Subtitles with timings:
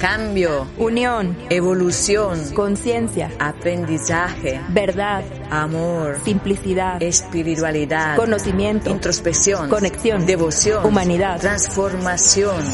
[0.00, 12.64] Cambio, unión, evolución, conciencia, aprendizaje, verdad, amor, simplicidad, espiritualidad, conocimiento, introspección, conexión, devoción, humanidad, transformación.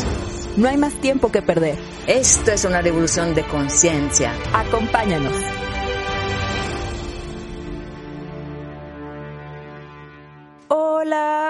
[0.57, 1.77] No hay más tiempo que perder.
[2.07, 4.33] Esto es una revolución de conciencia.
[4.55, 5.35] Acompáñanos.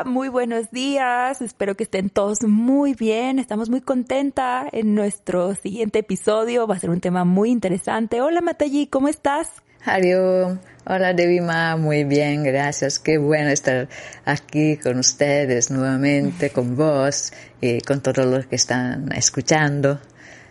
[0.04, 1.40] Muy buenos días.
[1.40, 3.38] Espero que estén todos muy bien.
[3.38, 6.66] Estamos muy contenta en nuestro siguiente episodio.
[6.66, 8.20] Va a ser un tema muy interesante.
[8.20, 9.48] Hola, Matayi, ¿cómo estás?
[9.84, 10.58] Adiós.
[10.84, 11.76] Hola, Devima.
[11.76, 12.98] Muy bien, gracias.
[12.98, 13.88] Qué bueno estar
[14.24, 19.98] aquí con ustedes nuevamente, con vos y con todos los que están escuchando.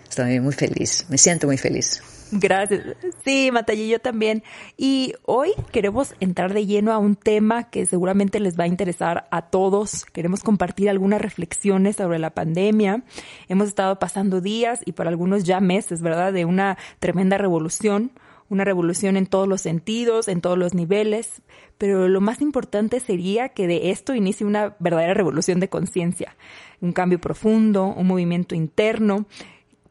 [0.09, 1.05] Estoy muy feliz.
[1.09, 2.01] Me siento muy feliz.
[2.31, 2.95] Gracias.
[3.23, 4.43] Sí, Matayi, yo también.
[4.77, 9.27] Y hoy queremos entrar de lleno a un tema que seguramente les va a interesar
[9.31, 10.05] a todos.
[10.05, 13.03] Queremos compartir algunas reflexiones sobre la pandemia.
[13.47, 18.11] Hemos estado pasando días y para algunos ya meses, ¿verdad?, de una tremenda revolución.
[18.47, 21.41] Una revolución en todos los sentidos, en todos los niveles.
[21.77, 26.35] Pero lo más importante sería que de esto inicie una verdadera revolución de conciencia.
[26.79, 29.25] Un cambio profundo, un movimiento interno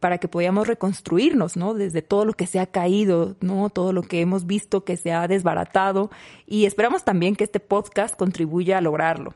[0.05, 1.73] para que podamos reconstruirnos, ¿no?
[1.73, 3.71] Desde todo lo que se ha caído, ¿no?
[3.71, 6.11] Todo lo que hemos visto que se ha desbaratado
[6.47, 9.33] y esperamos también que este podcast contribuya a lograrlo.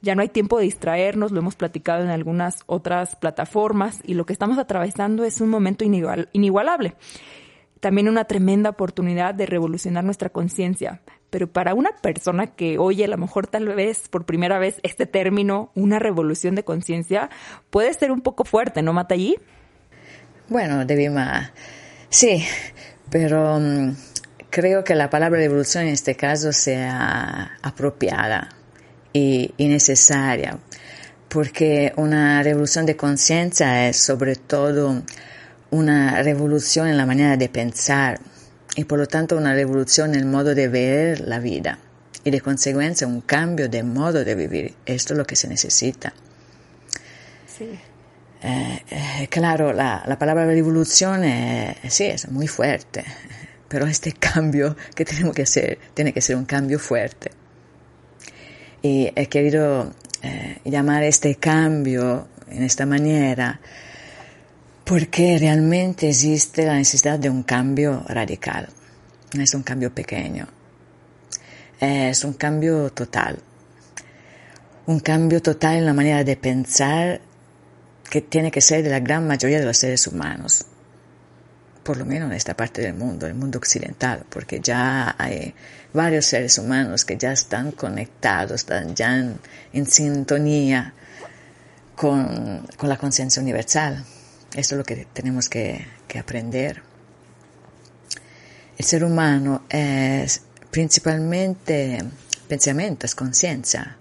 [0.00, 4.24] Ya no hay tiempo de distraernos, lo hemos platicado en algunas otras plataformas y lo
[4.24, 6.94] que estamos atravesando es un momento inigual, inigualable.
[7.80, 11.02] También una tremenda oportunidad de revolucionar nuestra conciencia.
[11.30, 15.04] Pero para una persona que oye a lo mejor tal vez por primera vez este
[15.04, 17.28] término, una revolución de conciencia,
[17.70, 19.34] puede ser un poco fuerte, ¿no, Matallí?
[20.52, 21.50] Bueno, Devima,
[22.10, 22.44] sí,
[23.08, 23.96] pero um,
[24.50, 28.50] creo que la palabra revolución en este caso sea apropiada
[29.14, 30.58] y, y necesaria,
[31.30, 35.02] porque una revolución de conciencia es sobre todo
[35.70, 38.20] una revolución en la manera de pensar
[38.76, 41.78] y por lo tanto una revolución en el modo de ver la vida
[42.24, 44.74] y de consecuencia un cambio de modo de vivir.
[44.84, 46.12] Esto es lo que se necesita.
[47.46, 47.70] Sí.
[48.44, 53.04] Eh, eh, claro, la, la, palabra revolución eh, sí es muy fuerte,
[53.68, 57.30] pero este cambio que tenemos que hacer tiene que ser un cambio fuerte.
[58.82, 59.92] Y he querido
[60.22, 63.60] eh, llamar este cambio en esta manera
[64.84, 68.68] porque realmente existe la necesidad de un cambio radical.
[69.34, 70.48] No es un cambio pequeño,
[71.80, 73.38] es un cambio total.
[74.86, 77.20] Un cambio total en la manera de pensar
[78.12, 80.66] que tiene que ser de la gran mayoría de los seres humanos,
[81.82, 85.54] por lo menos en esta parte del mundo, el mundo occidental, porque ya hay
[85.94, 90.92] varios seres humanos que ya están conectados, están ya en, sintonía
[91.96, 94.04] con, con la conciencia universal.
[94.54, 96.82] Eso es lo que tenemos que, que aprender.
[98.76, 102.04] El ser humano es principalmente
[102.46, 103.96] pensamiento, es conciencia.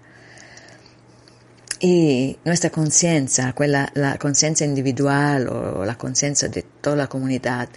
[1.84, 3.56] Y nuestra conciencia,
[3.96, 7.70] la conciencia individual o la conciencia de toda la comunidad,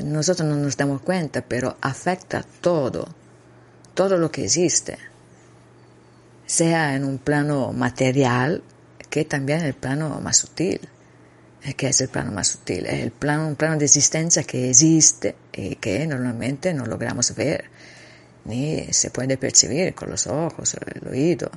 [0.00, 3.08] nosotros no nos damos cuenta, pero afecta todo,
[3.94, 4.98] todo lo que existe,
[6.44, 8.62] sea en un plano material,
[9.08, 10.86] que también el plano más sutil.
[11.78, 12.84] que es el plano más sutil?
[12.84, 17.64] Es el plano, un plano de existencia que existe y que normalmente no logramos ver,
[18.44, 21.50] ni se puede percibir con los ojos el oído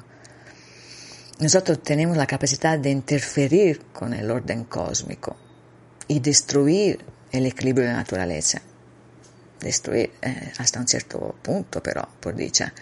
[1.40, 5.36] nosotros tenemos la capacidad de interferir con el orden cósmico
[6.08, 7.00] y destruir
[7.32, 8.62] el equilibrio de la naturaleza.
[9.60, 12.74] Destruir eh, hasta un cierto punto, pero por dicha.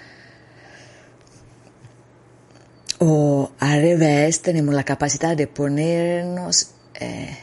[3.00, 7.38] O al revés, tenemos la capacidad de ponernos eh,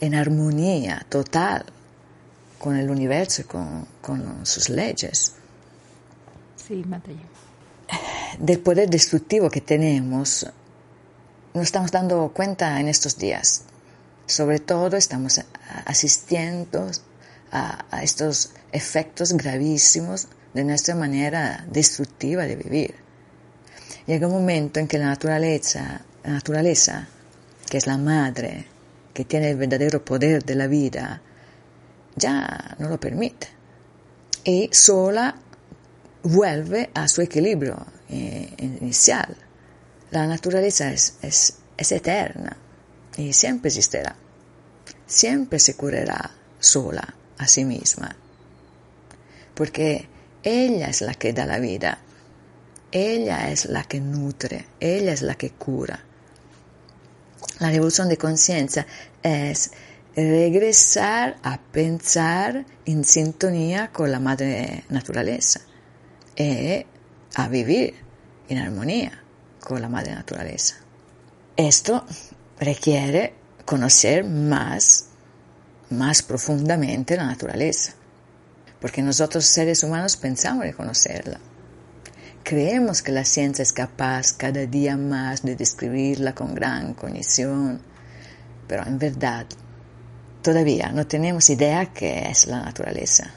[0.00, 1.64] en armonía total
[2.58, 5.34] con el universo y con, sus leyes.
[6.56, 7.35] Sí, Mateo
[8.38, 10.46] del poder destructivo que tenemos
[11.56, 13.62] nos estamos dando cuenta en estos días.
[14.26, 15.40] Sobre todo estamos
[15.86, 16.90] asistiendo
[17.50, 22.94] a, estos efectos gravísimos de nuestra manera destructiva de vivir.
[24.06, 27.08] Llega un momento en que la naturaleza, la naturaleza,
[27.70, 28.66] que es la madre,
[29.14, 31.22] que tiene el verdadero poder de la vida,
[32.16, 33.48] ya no lo permite.
[34.44, 35.36] Y sola
[36.26, 39.36] vuelve a su equilibrio eh, inicial.
[40.10, 42.56] La naturaleza es, eterna
[43.16, 44.16] y siempre existirá.
[45.06, 48.16] Siempre se curará sola a sí misma.
[49.54, 50.08] Porque
[50.42, 51.98] ella es la que da la vida.
[52.92, 54.66] Ella es la que nutre.
[54.80, 56.00] Ella es la que cura.
[57.58, 58.86] La revolución de conciencia
[59.22, 59.70] es
[60.14, 65.60] regresar a pensar in sintonia con la madre naturaleza
[66.36, 66.86] e
[67.34, 67.94] a vivir
[68.48, 69.12] in armonia
[69.60, 70.76] con la madre naturaleza.
[71.56, 72.04] Esto
[72.60, 73.34] requiere
[73.64, 75.06] conocer más,
[75.90, 77.94] más profundamente la naturaleza,
[78.80, 81.40] porque nosotros seres humanos pensamos de conocerla.
[82.44, 87.80] Creemos que la ciencia es capaz cada día más de describirla con gran cognición,
[88.68, 89.46] pero en verdad
[90.42, 93.32] todavía no tenemos idea qué es la naturaleza.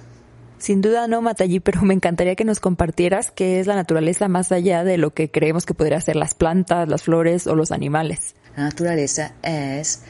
[0.59, 4.51] Sin duda no, Matallí, pero me encantaría que nos compartieras qué es la naturaleza más
[4.51, 8.35] allá de lo que creemos que podría ser las plantas, las flores o los animales.
[8.57, 10.01] La naturaleza es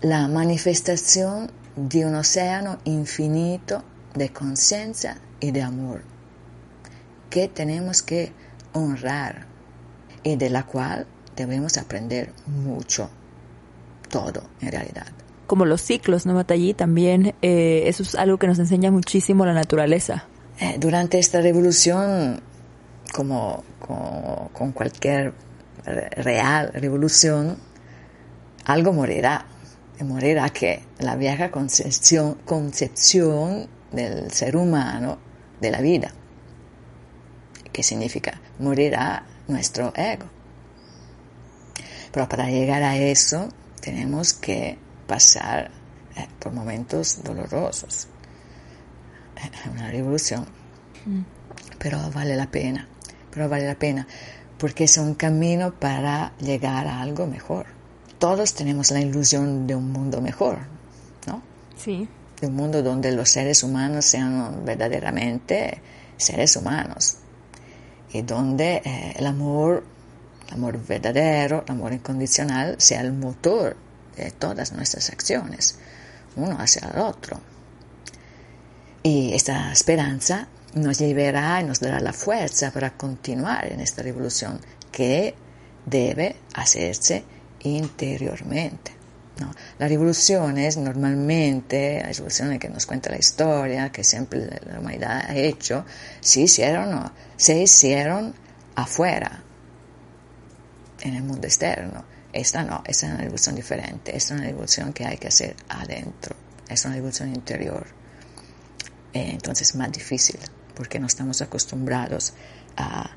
[0.00, 3.84] la manifestación de un océano infinito
[4.14, 6.02] de conciencia y de amor
[7.30, 8.32] que tenemos que
[8.72, 9.46] honrar
[10.24, 13.08] y de la cual debemos aprender mucho,
[14.10, 15.06] todo en realidad
[15.48, 16.74] como los ciclos, ¿no, Matallí?
[16.74, 20.26] También eh, eso es algo que nos enseña muchísimo la naturaleza.
[20.60, 22.40] Eh, durante esta revolución,
[23.12, 23.64] como,
[24.52, 25.32] con cualquier
[25.84, 27.56] real revolución,
[28.64, 29.46] algo morirá.
[30.00, 35.18] Morirá que la vieja concepción, concepción del ser humano,
[35.60, 36.12] de la vida.
[37.72, 38.40] ¿Qué significa?
[38.58, 40.26] Morirá nuestro ego.
[42.12, 43.48] Pero para llegar a eso
[43.80, 44.78] tenemos que
[45.08, 45.72] pasar
[46.14, 48.06] eh, por momentos dolorosos.
[49.36, 50.46] Es una revolución.
[51.04, 51.22] Mm.
[51.78, 52.86] Pero vale la pena.
[53.32, 54.06] Pero vale la pena.
[54.58, 57.66] Porque es un camino para llegar a algo mejor.
[58.18, 60.58] Todos tenemos la ilusión de un mundo mejor,
[61.26, 61.40] ¿no?
[61.76, 62.08] Sí.
[62.40, 65.80] De un mundo donde los seres humanos sean verdaderamente
[66.16, 67.18] seres humanos.
[68.12, 69.84] Y donde eh, el amor,
[70.48, 73.76] el amor verdadero, el amor incondicional, sea el motor
[74.24, 75.76] de todas nuestras acciones,
[76.36, 77.40] uno hacia el otro.
[79.02, 84.60] Y esta esperanza nos llevará y nos dará la fuerza para continuar en esta revolución
[84.92, 85.34] que
[85.86, 87.24] debe hacerse
[87.60, 88.92] interiormente.
[89.40, 89.52] ¿no?
[89.78, 95.36] Las revoluciones normalmente, las revoluciones que nos cuenta la historia, que siempre la humanidad ha
[95.36, 95.84] hecho,
[96.20, 98.34] se hicieron, se hicieron
[98.74, 99.42] afuera,
[101.00, 104.92] en el mundo externo esta no, esta es una revolución diferente, esta es una revolución
[104.92, 106.36] que hay que hacer adentro,
[106.68, 107.86] es una revolución interior.
[109.14, 110.38] Eh, entonces es más difícil
[110.74, 112.34] porque no estamos acostumbrados
[112.76, 113.10] a,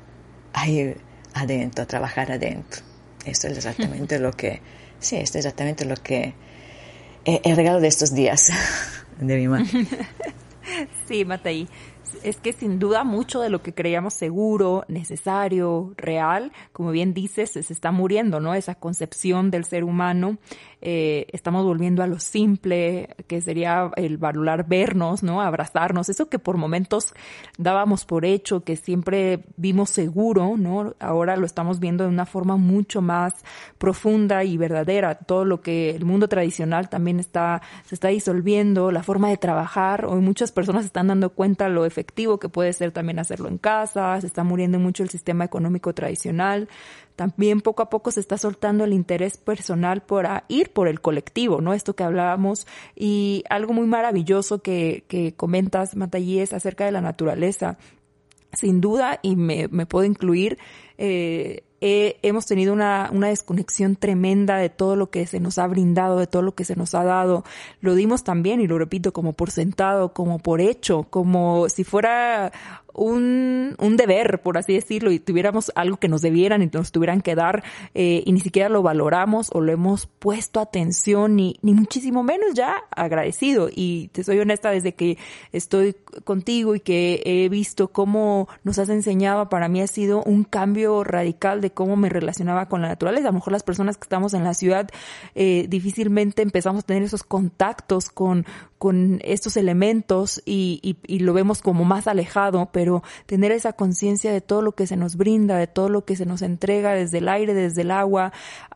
[0.66, 1.00] ir
[1.34, 2.82] adentro, a trabajar adentro.
[3.24, 4.60] Esto es exactamente lo que,
[4.98, 6.34] sí, esto es exactamente lo que
[7.24, 8.50] eh, el regalo de estos días
[9.20, 9.68] de mi madre.
[11.08, 11.68] Sí, Matei
[12.22, 17.50] es que sin duda mucho de lo que creíamos seguro, necesario, real, como bien dices,
[17.50, 18.54] se está muriendo, ¿no?
[18.54, 20.38] Esa concepción del ser humano
[20.84, 25.40] eh, estamos volviendo a lo simple, que sería el valorar vernos, ¿no?
[25.40, 27.14] Abrazarnos, eso que por momentos
[27.56, 30.94] dábamos por hecho, que siempre vimos seguro, ¿no?
[30.98, 33.32] Ahora lo estamos viendo de una forma mucho más
[33.78, 35.14] profunda y verdadera.
[35.14, 40.04] Todo lo que el mundo tradicional también está, se está disolviendo, la forma de trabajar,
[40.04, 44.20] hoy muchas personas están dando cuenta lo efectivo que puede ser también hacerlo en casa,
[44.20, 46.68] se está muriendo mucho el sistema económico tradicional,
[47.16, 51.60] también poco a poco se está soltando el interés personal por ir por el colectivo,
[51.60, 51.74] ¿no?
[51.74, 52.66] Esto que hablábamos
[52.96, 57.78] y algo muy maravilloso que, que comentas, Matallí, es acerca de la naturaleza.
[58.52, 60.58] Sin duda, y me, me puedo incluir,
[60.98, 66.18] eh, hemos tenido una, una desconexión tremenda de todo lo que se nos ha brindado,
[66.18, 67.44] de todo lo que se nos ha dado.
[67.80, 72.52] Lo dimos también, y lo repito, como por sentado, como por hecho, como si fuera
[72.94, 77.20] un, un deber, por así decirlo, y tuviéramos algo que nos debieran y nos tuvieran
[77.20, 77.62] que dar,
[77.94, 82.54] eh, y ni siquiera lo valoramos o lo hemos puesto atención, ni, ni muchísimo menos
[82.54, 83.68] ya agradecido.
[83.74, 85.18] Y te soy honesta, desde que
[85.52, 85.94] estoy
[86.24, 91.04] contigo y que he visto cómo nos has enseñado, para mí ha sido un cambio
[91.04, 93.28] radical de cómo me relacionaba con la naturaleza.
[93.28, 94.88] A lo mejor las personas que estamos en la ciudad
[95.34, 98.46] eh, difícilmente empezamos a tener esos contactos con,
[98.82, 104.32] con estos elementos y, y, y lo vemos como más alejado, pero tener esa conciencia
[104.32, 107.18] de todo lo que se nos brinda, de todo lo que se nos entrega desde
[107.18, 108.32] el aire, desde el agua,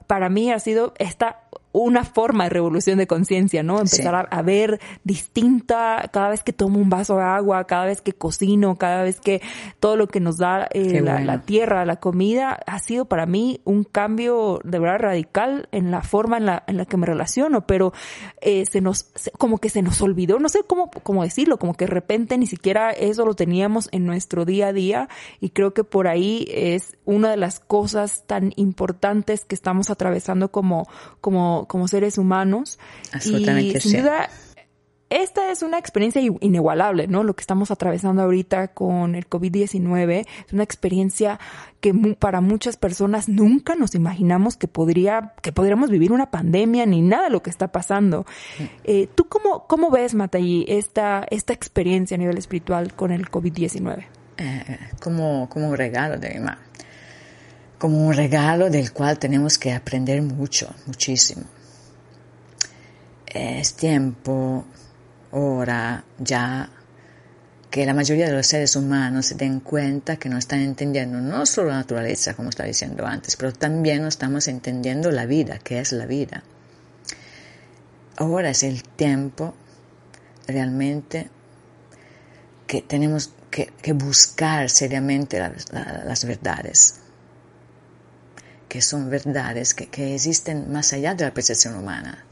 [0.06, 1.40] para mí ha sido esta
[1.83, 3.78] una forma de revolución de conciencia, ¿no?
[3.78, 8.12] Empezar a, ver distinta cada vez que tomo un vaso de agua, cada vez que
[8.12, 9.42] cocino, cada vez que
[9.78, 13.85] todo lo que nos da eh, la, tierra, la comida, ha sido para mí un
[13.85, 17.92] cambio de verdad radical en la forma en la, en la que me relaciono, pero
[18.40, 21.85] eh, se nos, como que se nos olvidó, no sé cómo, cómo decirlo, como que
[21.85, 25.09] de repente ni siquiera eso lo teníamos en nuestro día a día
[25.40, 30.50] y creo que por ahí es una de las cosas tan importantes que estamos atravesando
[30.50, 30.88] como,
[31.21, 32.78] como como, como seres humanos.
[33.12, 34.28] Absolutamente y sin duda,
[35.08, 37.23] esta es una experiencia inigualable, ¿no?
[37.23, 41.38] Lo que estamos atravesando ahorita con el COVID-19 es una experiencia
[41.80, 47.02] que para muchas personas nunca nos imaginamos que podría, que podríamos vivir una pandemia ni
[47.02, 48.26] nada de lo que está pasando.
[48.82, 54.06] Eh, ¿Tú cómo, cómo ves, Matayi, esta, esta experiencia a nivel espiritual con el COVID-19?
[54.38, 56.46] Eh, como, como un regalo de mi
[57.78, 61.44] como un regalo del cual tenemos que aprender mucho, muchísimo.
[63.37, 64.64] Es tiempo
[65.31, 66.71] ahora ya
[67.71, 71.45] que la mayoría de los seres humanos se den cuenta que no están entendiendo no
[71.45, 75.81] solo la naturaleza, como estaba diciendo antes, pero también no estamos entendiendo la vida, que
[75.81, 76.45] es la vida.
[78.16, 79.55] Ahora es el tiempo
[80.47, 81.28] realmente
[82.66, 87.00] que tenemos que, buscar seriamente las verdades,
[88.66, 92.25] que son verdades que, que existen más allá de la percepción humana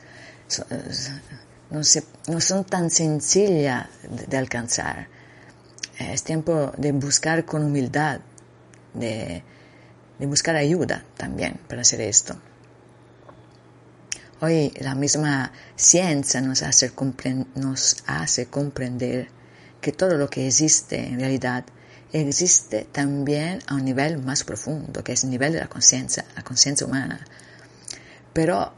[1.71, 3.87] no, son tan sencillas
[4.29, 5.09] de, alcanzar.
[5.99, 8.21] Es tiempo de buscar con humildad,
[8.93, 9.43] de,
[10.21, 12.37] buscar ayuda también para hacer esto.
[14.41, 16.93] Hoy la misma ciencia nos hace,
[17.55, 19.29] nos hace comprender
[19.81, 21.65] que todo lo que existe en realidad
[22.13, 26.43] existe también a un nivel más profundo, que es el nivel de la conciencia, la
[26.43, 27.21] conciencia humana.
[28.33, 28.73] Pero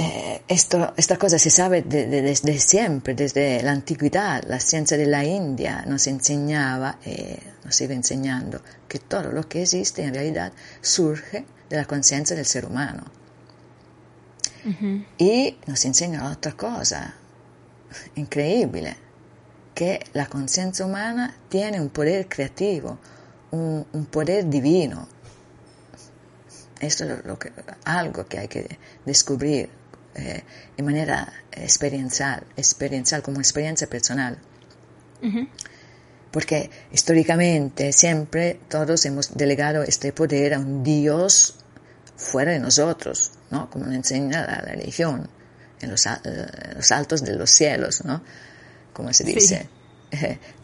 [0.00, 4.44] eh, esto, esta cosa se sabe desde siempre, desde la antigüedad.
[4.46, 9.62] La ciencia de la India nos enseñaba, eh, nos iba enseñando, que todo lo que
[9.62, 13.04] existe en realidad surge de la conciencia del ser humano.
[15.16, 17.14] Y nos enseña otra cosa
[18.16, 18.96] increíble,
[19.74, 22.98] que la conciencia humana tiene un poder creativo,
[23.50, 25.08] un, un poder divino.
[26.78, 27.50] Esto es lo que,
[27.84, 29.77] algo que hay que descubrir
[30.14, 30.42] eh,
[30.76, 34.38] de manera experiencial, experiencial, como experiencia personal.
[36.30, 41.56] Porque históricamente siempre todos hemos delegado este poder a un Dios
[42.16, 43.70] fuera de nosotros, ¿no?
[43.70, 45.28] Como nos enseña la religión,
[45.80, 46.04] en los,
[46.74, 48.22] los altos de los cielos, ¿no?
[48.92, 49.68] Como se dice.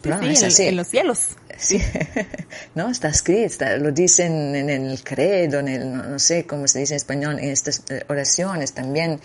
[0.03, 0.63] No es así.
[0.63, 1.19] En, los cielos.
[1.57, 1.81] Sí,
[2.75, 6.93] no, está escrito, lo dicen en el credo, en el, no, sé cómo se dice
[6.93, 9.19] en español, en estas eh, oraciones también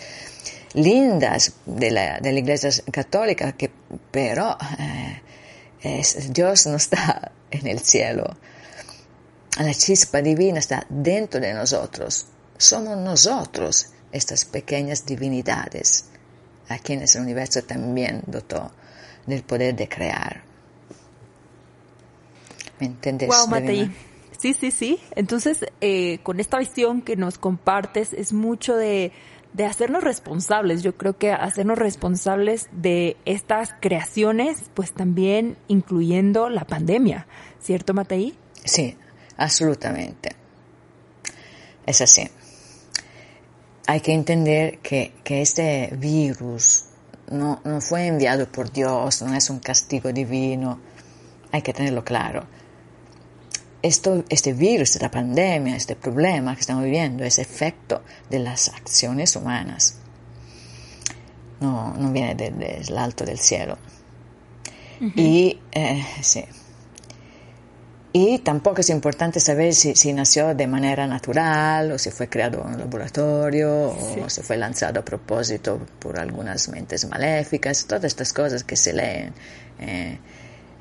[0.74, 3.70] lindas de la, de la Iglesia Católica, que,
[4.10, 4.56] pero
[5.82, 8.36] eh, Dios no está en el cielo.
[9.58, 12.26] La chispa divina está dentro de nosotros.
[12.56, 16.04] Somos nosotros estas pequeñas divinidades
[16.68, 18.70] a quienes el universo también dotó
[19.26, 20.42] del poder de crear.
[22.78, 23.28] ¿Me entiendes?
[23.28, 23.90] Wow, Matei.
[24.38, 24.98] Sí, sí, sí.
[25.14, 29.12] Entonces, eh, con esta visión que nos compartes, es mucho de,
[29.52, 30.82] de hacernos responsables.
[30.82, 37.26] Yo creo que hacernos responsables de estas creaciones, pues también incluyendo la pandemia.
[37.60, 38.34] ¿Cierto, Matei?
[38.64, 38.96] Sí,
[39.36, 40.30] absolutamente.
[41.84, 42.26] Es así.
[43.86, 46.86] Hay que entender que, que este virus
[47.30, 50.78] no, no fue enviado por Dios, no es un castigo divino,
[51.52, 52.44] hay que tenerlo claro.
[53.82, 59.36] Esto, este virus, esta pandemia, este problema que estamos viviendo es efecto de las acciones
[59.36, 59.96] humanas.
[61.60, 63.78] No, no viene del alto del cielo.
[65.00, 66.44] Y eh, sí,
[68.12, 72.60] y tampoco es importante saber si, si, nació de manera natural o si fue creado
[72.62, 78.32] en un laboratorio o si fue lanzado a propósito por algunas mentes maléficas, todas estas
[78.32, 79.32] cosas que se leen,
[79.78, 80.18] eh,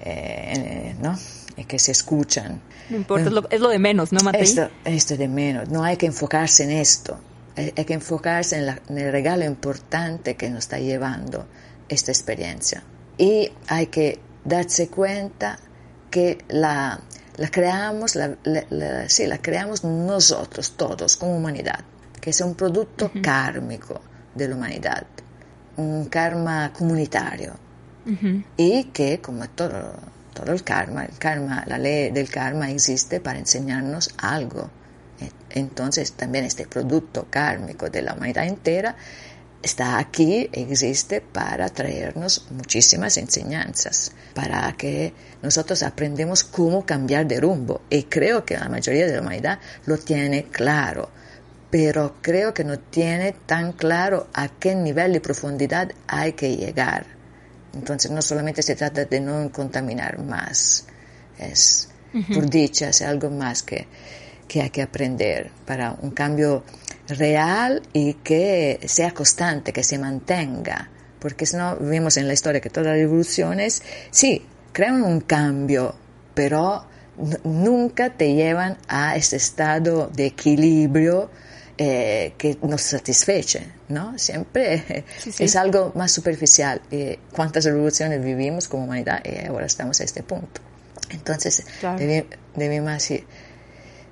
[0.02, 1.16] eh, ¿no?
[1.56, 2.62] Y que se escuchan.
[2.90, 4.42] No importa, es, lo, de menos, ¿no, Matei?
[4.42, 7.20] Esto, esto de menos, no hay que enfocarse en esto,
[7.56, 11.46] hay, que enfocarse en, en el regalo importante que nos está llevando
[11.90, 12.84] esta experiencia.
[13.20, 15.60] Y hay que darse cuenta
[16.10, 17.02] que la,
[17.40, 18.36] la creamos, la,
[19.08, 21.80] sí, la creamos nosotros, todos, como humanidad,
[22.20, 24.02] que es un producto kármico
[24.36, 25.08] de la humanidad,
[25.78, 27.54] un karma comunitario,
[28.58, 29.94] y que, como todo,
[30.34, 34.70] todo el karma, el karma, la ley del karma existe para enseñarnos algo.
[35.50, 38.96] Entonces, también este producto kármico de la humanidad entera
[39.62, 47.82] está aquí, existe para traernos muchísimas enseñanzas, para que nosotros aprendemos cómo cambiar de rumbo.
[47.90, 51.10] Y creo que la mayoría de la humanidad lo tiene claro,
[51.70, 57.06] pero creo que no tiene tan claro a qué nivel de profundidad hay que llegar.
[57.74, 60.86] Entonces no solamente se trata de no contaminar más,
[61.38, 61.90] es
[62.34, 63.88] por dicha, es algo más que,
[64.48, 66.64] que hay que aprender para un cambio
[67.10, 70.90] real y que sea constante, que se mantenga.
[71.20, 75.96] Porque si no, vimos en la historia que todas las revoluciones, sí, crean un cambio,
[76.34, 76.86] pero
[77.44, 81.30] nunca te llevan a ese estado de equilibrio
[81.78, 84.18] eh, que nos satisfeche, ¿no?
[84.18, 85.06] Siempre
[85.40, 86.82] es algo más superficial.
[86.92, 90.62] Eh, ¿Cuántas revoluciones vivimos como humanidad y ahora estamos a este punto?
[91.10, 91.66] Entonces,
[92.56, 93.26] debemos decir,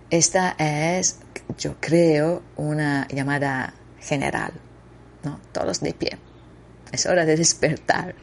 [0.09, 1.17] esta es,
[1.57, 4.53] yo creo, una llamada general,
[5.23, 5.39] ¿no?
[5.51, 6.17] Todos de pie.
[6.91, 8.15] Es hora de despertar.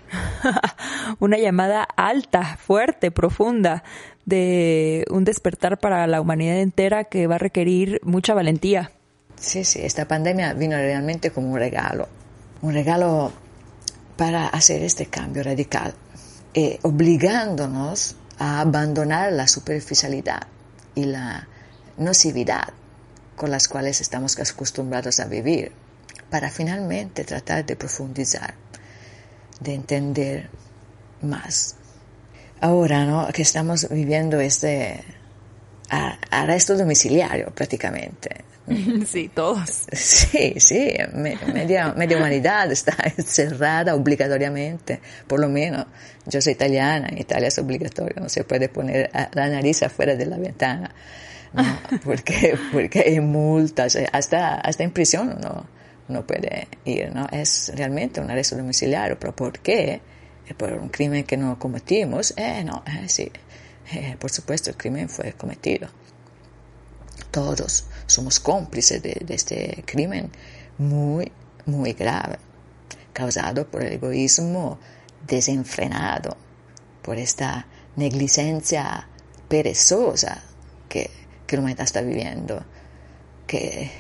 [1.21, 3.85] una llamada alta, fuerte, profunda,
[4.25, 8.93] de un despertar para la humanidad entera que va a requerir mucha valentía.
[9.39, 12.09] Sí, sí, esta pandemia vino realmente como un regalo,
[12.63, 13.33] un regalo
[14.17, 15.93] para hacer este cambio radical,
[16.55, 20.47] eh, obligándonos a abandonar la superficialidad
[20.95, 21.49] y la
[21.99, 22.73] nocividad
[23.37, 25.73] con las cuales estamos acostumbrados a vivir,
[26.31, 28.55] para finalmente tratar de profundizar,
[29.61, 30.51] de entender
[31.23, 31.77] más.
[32.61, 33.29] Ahora, ¿no?
[33.33, 35.05] Que estamos viviendo este
[36.31, 38.45] arresto domiciliario prácticamente.
[39.07, 39.87] Sí, todos.
[39.93, 45.87] Sí, sí, media, media humanidad está encerrada obligatoriamente, por lo menos.
[46.27, 50.27] Yo soy italiana, en Italia es obligatorio, no se puede poner la nariz afuera de
[50.27, 50.95] la ventana,
[51.55, 51.65] ¿no?
[52.05, 55.67] porque, porque hay multas, hasta, hasta en prisión no,
[56.09, 57.27] no puede ir, ¿no?
[57.31, 60.01] Es realmente un arresto domiciliario, pero ¿por qué?
[60.59, 63.31] Por un crimen que no cometimos, eh, no, eh, sí,
[63.93, 65.89] eh, por supuesto el crimen fue cometido
[67.35, 70.31] todos somos cómplices de, este crimen
[70.79, 71.33] muy,
[71.67, 72.39] muy grave,
[73.13, 74.79] causado por el egoísmo
[75.27, 76.37] desenfrenado,
[77.03, 79.09] por esta negligencia
[79.49, 80.45] perezosa
[80.89, 81.11] que,
[81.47, 82.65] que la humanidad está viviendo,
[83.47, 83.91] que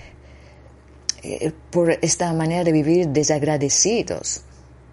[1.22, 4.42] eh, por esta manera de vivir desagradecidos.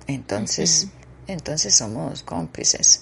[0.07, 0.87] Entonces,
[1.27, 3.01] entonces somos cómplices.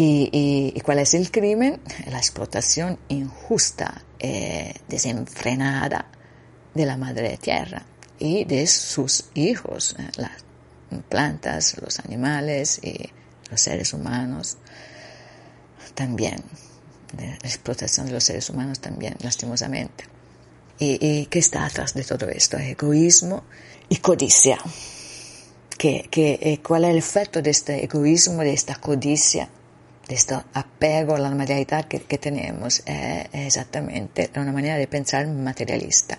[0.00, 1.80] ¿Y, cuál es el crimen?
[2.06, 6.06] La explotación injusta, eh, desenfrenada
[6.72, 7.84] de la madre tierra
[8.20, 10.44] y de sus hijos, eh, las
[11.08, 13.10] plantas, los animales y
[13.50, 14.58] los seres humanos
[15.94, 16.44] también.
[17.16, 20.04] La explotación de los seres humanos también, lastimosamente.
[20.78, 22.56] ¿Y, qué está atrás de todo esto?
[22.58, 23.44] Egoísmo
[23.88, 24.58] y codicia.
[25.76, 29.48] ¿Qué, eh, cuál es el efecto de este egoísmo, de esta codicia?
[30.08, 36.18] de este apego a la materialidad que, tenemos es exactamente una manera de pensar materialista,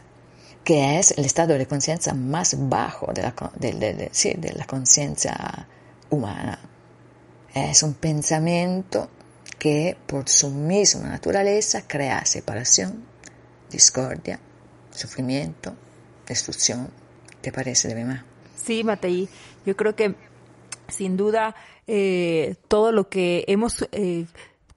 [0.64, 5.68] que es el estado de conciencia más bajo de la, de la conciencia
[6.12, 6.60] humana.
[7.52, 9.10] Es un pensamiento
[9.60, 13.04] que por su misma naturaleza crea separación,
[13.70, 14.40] discordia,
[14.90, 15.76] sufrimiento,
[16.26, 16.90] destrucción.
[17.42, 18.24] ¿Te parece de más?
[18.56, 19.30] Sí, Matei,
[19.66, 20.16] yo creo que
[20.88, 21.56] sin duda
[21.88, 24.26] eh, todo lo que hemos eh,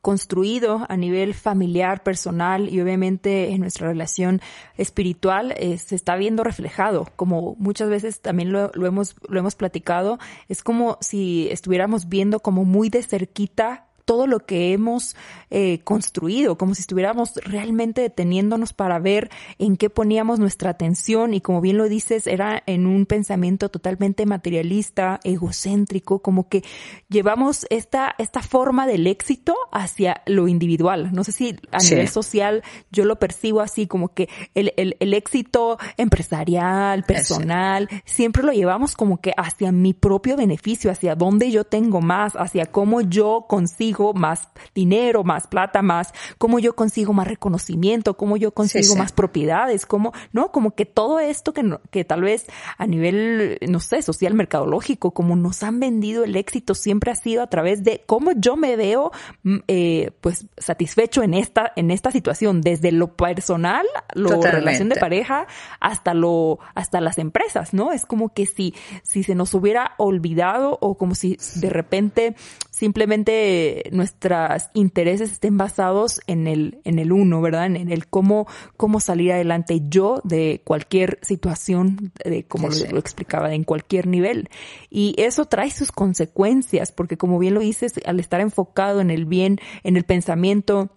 [0.01, 4.41] construido a nivel familiar, personal y obviamente en nuestra relación
[4.77, 9.55] espiritual eh, se está viendo reflejado, como muchas veces también lo, lo, hemos, lo hemos
[9.55, 10.19] platicado,
[10.49, 15.17] es como si estuviéramos viendo como muy de cerquita todo lo que hemos
[15.49, 21.33] eh, construido, como si estuviéramos realmente deteniéndonos para ver en qué poníamos nuestra atención.
[21.33, 26.63] Y como bien lo dices, era en un pensamiento totalmente materialista, egocéntrico, como que
[27.09, 31.09] llevamos esta, esta forma del éxito hacia lo individual.
[31.15, 35.15] No sé si a nivel social yo lo percibo así, como que el, el, el
[35.15, 41.65] éxito empresarial, personal, siempre lo llevamos como que hacia mi propio beneficio, hacia dónde yo
[41.65, 47.27] tengo más, hacia cómo yo consigo más dinero, más plata, más, cómo yo consigo más
[47.27, 50.51] reconocimiento, cómo yo consigo más propiedades, cómo, ¿no?
[50.51, 52.47] Como que todo esto que, que tal vez
[52.79, 57.43] a nivel, no sé, social, mercadológico, como nos han vendido el éxito siempre ha sido
[57.43, 59.13] a través de cómo yo me veo,
[59.45, 64.97] mm, eh, pues satisfecho en esta, en esta situación, desde lo personal, lo relación de
[64.97, 65.47] pareja,
[65.81, 67.93] hasta lo, hasta las empresas, ¿no?
[67.93, 72.35] Es como que si, si se nos hubiera olvidado o como si de repente
[72.83, 77.67] simplemente nuestros intereses estén basados en el, en el uno, ¿verdad?
[77.67, 83.63] En, el cómo, cómo salir adelante yo de cualquier situación, de como lo, explicaba, en
[83.63, 84.49] cualquier nivel.
[84.91, 89.27] Y eso trae sus consecuencias, porque como bien lo dices, al estar enfocado en el
[89.27, 90.91] bien, en el pensamiento,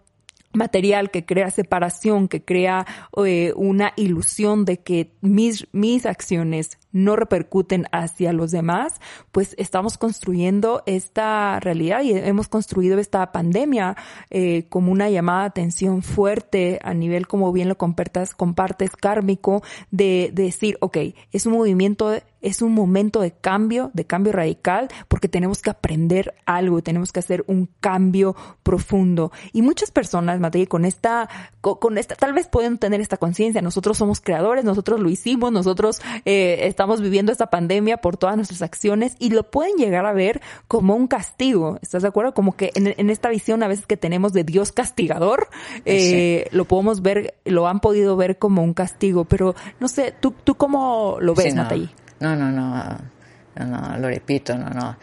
[0.55, 2.85] material que crea separación, que crea
[3.25, 9.97] eh, una ilusión de que mis, mis acciones no repercuten hacia los demás, pues estamos
[9.97, 13.97] construyendo esta realidad y hemos construido esta pandemia
[14.29, 19.61] eh, como una llamada de atención fuerte a nivel, como bien lo compartas, compartes, kármico,
[19.91, 20.97] de, de decir, ok,
[21.31, 22.13] es un movimiento
[22.45, 27.19] es un momento de cambio, de cambio radical, porque tenemos que aprender algo, tenemos que
[27.19, 29.31] hacer un cambio profundo.
[29.51, 31.27] Y muchas personas, Matei, con esta,
[31.61, 36.01] con, esta, tal vez pueden tener esta conciencia, nosotros somos creadores, nosotros lo hicimos, nosotros
[36.25, 40.41] eh, estamos viviendo esta pandemia por todas nuestras acciones y lo pueden llegar a ver
[40.67, 42.35] como un castigo, ¿estás de acuerdo?
[42.35, 45.47] Como que en, esta visión a veces que tenemos de Dios castigador,
[45.85, 50.31] eh, lo podemos ver, lo han podido ver como un castigo, pero no sé, ¿tú,
[50.43, 54.97] tú cómo lo ves, sí, No, no, no, no, lo repito, no, no.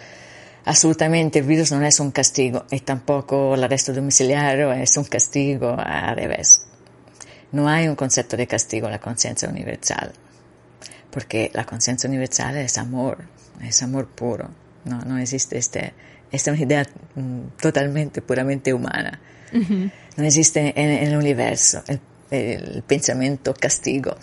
[0.64, 6.14] Assolutamente il virus non è un castigo e tampoco l'arresto domiciliario è un castigo al
[6.14, 6.66] revés.
[7.50, 10.12] No hay un concepto de castigo en la conciencia universal,
[11.10, 13.18] porque la conciencia universal es amor,
[13.60, 14.50] es amor puro.
[14.84, 15.92] No, no existe este,
[16.30, 19.20] esta idea mm, totalmente, puramente humana.
[19.52, 19.90] Uh -huh.
[20.16, 24.16] No existe en, en el universo el, el pensamiento castigo.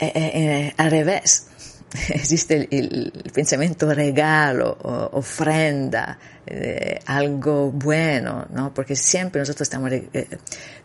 [0.00, 1.46] Eh, eh, al revés,
[2.10, 4.76] existe el, pensamiento regalo,
[5.12, 8.72] ofrenda, eh, algo bueno, ¿no?
[8.72, 10.28] Porque siempre nosotros estamos, eh,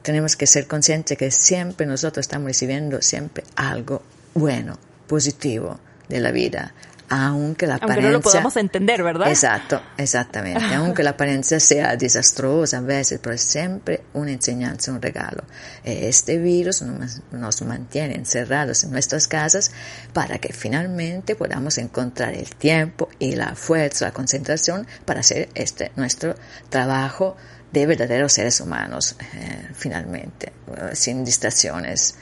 [0.01, 4.01] tenemos que ser conscientes que siempre nosotros estamos recibiendo siempre algo
[4.34, 6.73] bueno, positivo de la vida,
[7.09, 8.09] aunque la apariencia...
[8.09, 9.29] No lo podamos entender, ¿verdad?
[9.29, 10.63] Exacto, exactamente.
[10.75, 15.43] aunque la apariencia sea desastrosa a veces, pero es siempre una enseñanza, un regalo.
[15.83, 19.71] Este virus nos mantiene encerrados en nuestras casas
[20.13, 25.91] para que finalmente podamos encontrar el tiempo y la fuerza, la concentración para hacer este
[25.95, 26.35] nuestro
[26.69, 27.35] trabajo
[27.71, 30.53] de verdaderos seres humanos, eh, finalmente,
[30.93, 32.15] sin distracciones,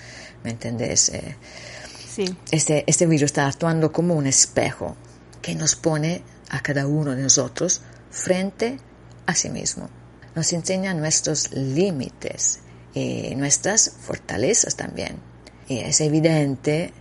[0.44, 1.10] ¿me entendés?
[1.10, 1.36] Eh,
[2.52, 4.96] este, este virus está actuando como un espejo
[5.42, 8.78] que nos pone a cada uno de nosotros frente
[9.26, 9.90] a sí mismo.
[10.36, 12.60] Nos enseña nuestros límites
[12.94, 15.18] y nuestras fortalezas también.
[15.68, 16.94] Y es evidente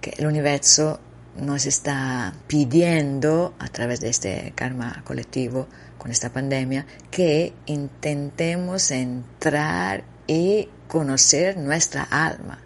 [0.00, 1.00] que el universo
[1.36, 10.04] nos está pidiendo a través de este karma colectivo con esta pandemia que intentemos entrar
[10.26, 12.65] y conocer nuestra alma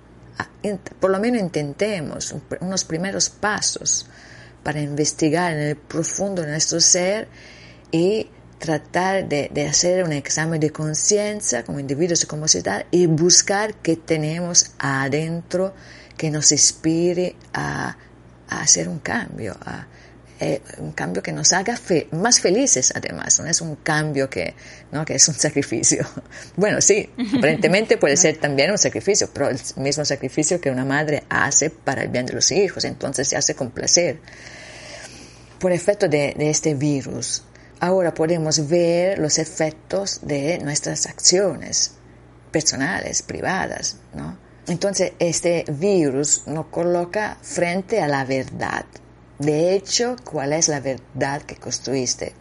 [0.99, 4.07] por lo menos intentemos unos primeros pasos
[4.63, 7.29] para investigar en el profundo nuestro ser
[7.91, 13.75] y tratar de, hacer un examen de conciencia como individuos y como sociedad y buscar
[13.75, 15.75] qué tenemos adentro
[16.17, 17.97] que nos inspire a,
[18.49, 19.57] hacer un cambio,
[20.41, 24.55] eh, un cambio que nos haga fe más felices además, no es un cambio que,
[24.91, 25.05] ¿no?
[25.05, 26.07] que es un sacrificio.
[26.57, 31.25] Bueno, sí, aparentemente puede ser también un sacrificio, pero el mismo sacrificio que una madre
[31.29, 34.19] hace para el bien de los hijos, entonces se hace con placer.
[35.59, 37.45] Por efecto de, de este virus,
[37.81, 41.93] ahora podemos ver los efectos de nuestras acciones
[42.51, 44.39] personales, privadas, ¿no?
[44.67, 48.85] Entonces, este virus nos coloca frente a la verdad,
[49.41, 52.35] de hecho, cuál es la verdad que construiste,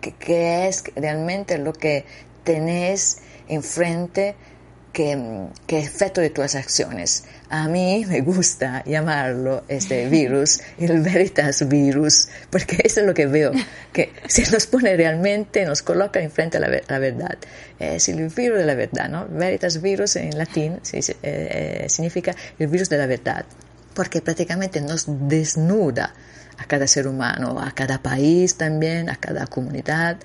[0.00, 2.04] qué, es realmente lo que
[2.42, 4.34] tenés enfrente,
[4.92, 7.22] qué, qué efecto de tus acciones.
[7.50, 13.26] A mí me gusta llamarlo este virus el veritas virus, porque eso es lo que
[13.26, 13.52] veo,
[13.92, 17.38] que se nos pone realmente, nos coloca enfrente a la, la verdad.
[17.78, 19.28] Es el virus de la verdad, ¿no?
[19.28, 23.44] Veritas virus en latín eh, eh, significa el virus de la verdad,
[23.94, 26.12] porque prácticamente nos desnuda
[26.60, 30.18] a cada ser humano, a cada país también, a cada comunidad,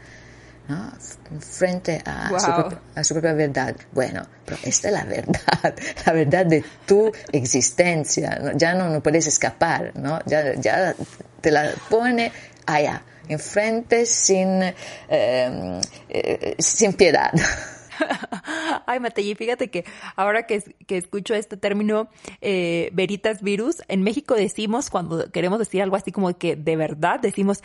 [0.67, 0.91] ¿no?
[1.39, 3.75] frente a, su propia, a, su propia, verdad.
[3.93, 9.27] Bueno, pero esta es la verdad, la verdad de tu existencia, ya no, no puedes
[9.27, 10.19] escapar, ¿no?
[10.25, 10.93] ya, ya
[11.39, 12.31] te la pone
[12.65, 17.31] allá, enfrente sin, eh, eh, sin piedad.
[18.85, 22.09] Ay, Matei, fíjate que ahora que, que escucho este término
[22.41, 27.19] eh, veritas virus, en México decimos, cuando queremos decir algo así como que de verdad,
[27.19, 27.63] decimos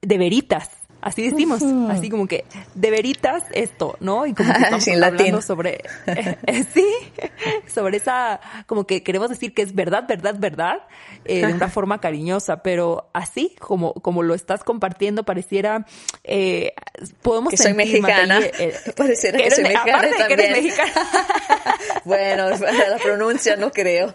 [0.00, 0.70] de veritas.
[1.02, 1.60] Así decimos,
[1.90, 2.44] así como que
[2.76, 4.24] de veritas esto, ¿no?
[4.24, 6.86] Y como que estamos hablando sobre, eh, sí,
[7.66, 10.76] sobre esa, como que queremos decir que es verdad, verdad, verdad,
[11.24, 15.86] eh, de una forma cariñosa, pero así como, como lo estás compartiendo, pareciera,
[16.22, 16.72] eh,
[17.20, 18.40] podemos que soy mexicana,
[18.96, 20.28] pareciera que, soy mexicana aparte también.
[20.28, 20.92] que eres mexicana.
[22.04, 24.14] bueno, la pronuncia no creo.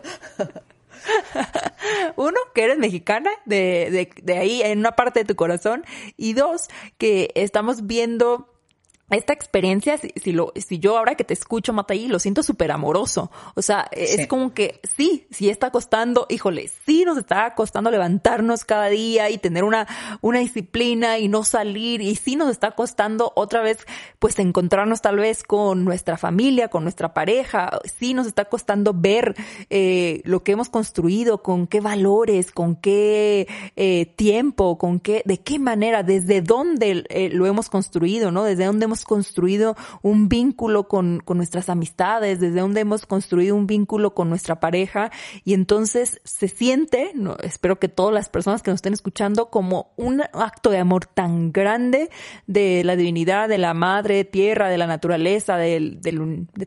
[2.15, 5.85] Uno, que eres mexicana, de, de, de ahí en una parte de tu corazón.
[6.17, 6.67] Y dos,
[6.97, 8.56] que estamos viendo
[9.09, 12.71] esta experiencia, si, si, lo, si yo ahora que te escucho, Mataí, lo siento súper
[12.71, 13.31] amoroso.
[13.55, 18.65] O sea, es como que sí, sí está costando, híjole, sí nos está costando levantarnos
[18.65, 19.87] cada día y tener una,
[20.21, 22.01] una disciplina y no salir.
[22.01, 23.79] Y sí nos está costando otra vez,
[24.19, 27.79] pues encontrarnos tal vez con nuestra familia, con nuestra pareja.
[27.97, 29.35] Sí nos está costando ver
[29.69, 35.37] eh, lo que hemos construido, con qué valores, con qué eh, tiempo, con qué, de
[35.37, 38.43] qué manera, desde dónde eh, lo hemos construido, ¿no?
[38.43, 43.67] Desde dónde hemos construido un vínculo con, con nuestras amistades, desde donde hemos construido un
[43.67, 45.11] vínculo con nuestra pareja
[45.43, 47.11] y entonces se siente,
[47.43, 51.51] espero que todas las personas que nos estén escuchando, como un acto de amor tan
[51.51, 52.09] grande
[52.47, 55.97] de la divinidad, de la madre tierra, de la naturaleza, de,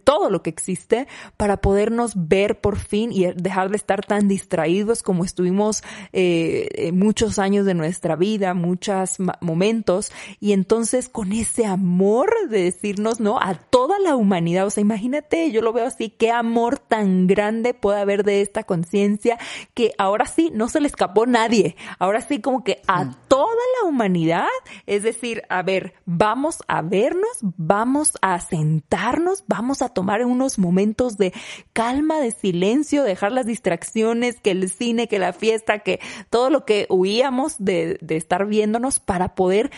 [0.05, 5.03] todo lo que existe, para podernos ver por fin y dejar de estar tan distraídos
[5.03, 12.20] como estuvimos eh, muchos años de nuestra vida, muchos momentos, y entonces con ese amor
[12.49, 13.39] de decirnos, ¿no?
[13.41, 14.67] A toda la humanidad.
[14.67, 18.65] O sea, imagínate, yo lo veo así, qué amor tan grande puede haber de esta
[18.65, 19.39] conciencia
[19.75, 21.77] que ahora sí no se le escapó nadie.
[21.99, 23.17] Ahora sí como que a mm.
[23.29, 24.47] toda la humanidad,
[24.87, 31.17] es decir, a ver, vamos a vernos, vamos a sentarnos, vamos a tomar unos momentos
[31.17, 31.33] de
[31.73, 36.65] calma, de silencio, dejar las distracciones, que el cine, que la fiesta, que todo lo
[36.65, 39.71] que huíamos de, de estar viéndonos para poder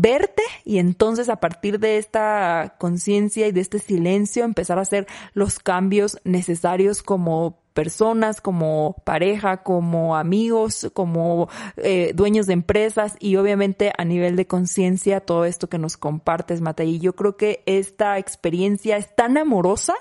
[0.00, 5.08] verte y entonces a partir de esta conciencia y de este silencio empezar a hacer
[5.34, 13.36] los cambios necesarios como personas, como pareja, como amigos, como eh, dueños de empresas y
[13.36, 18.18] obviamente a nivel de conciencia todo esto que nos compartes, Y Yo creo que esta
[18.18, 19.94] experiencia es tan amorosa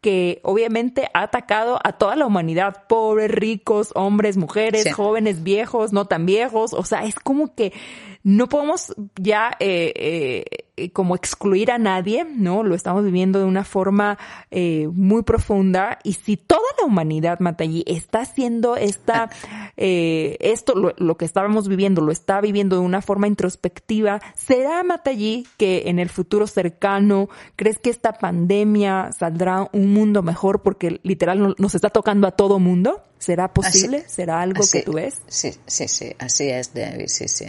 [0.00, 6.06] que obviamente ha atacado a toda la humanidad, pobres, ricos, hombres, mujeres, jóvenes, viejos, no
[6.06, 7.74] tan viejos, o sea, es como que
[8.22, 10.44] no podemos ya eh, eh,
[10.78, 12.62] eh, como excluir a nadie, ¿no?
[12.62, 14.18] Lo estamos viviendo de una forma
[14.50, 19.30] eh, muy profunda y si toda la humanidad, Matallí, está haciendo esta,
[19.76, 24.82] eh, esto, lo, lo, que estábamos viviendo, lo está viviendo de una forma introspectiva, ¿será,
[24.84, 31.00] Matallí, que en el futuro cercano crees que esta pandemia saldrá un mundo mejor porque
[31.02, 33.02] literal nos está tocando a todo mundo?
[33.18, 34.04] ¿Será posible?
[34.06, 35.20] ¿Será algo que tú ves?
[35.26, 37.46] Sí, sí, sí, así es, David, sí, sí.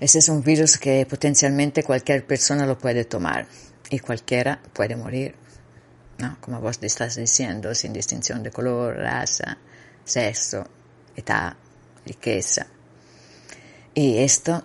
[0.00, 3.46] Ese es un virus que potencialmente cualquier persona lo puede tomar
[3.90, 5.34] y cualquiera puede morir,
[6.18, 6.36] ¿no?
[6.40, 9.56] Como vos estás diciendo, sin distinción de color, raza,
[10.04, 10.66] sexo,
[11.14, 11.54] edad,
[12.04, 12.66] riqueza.
[13.94, 14.64] Y esto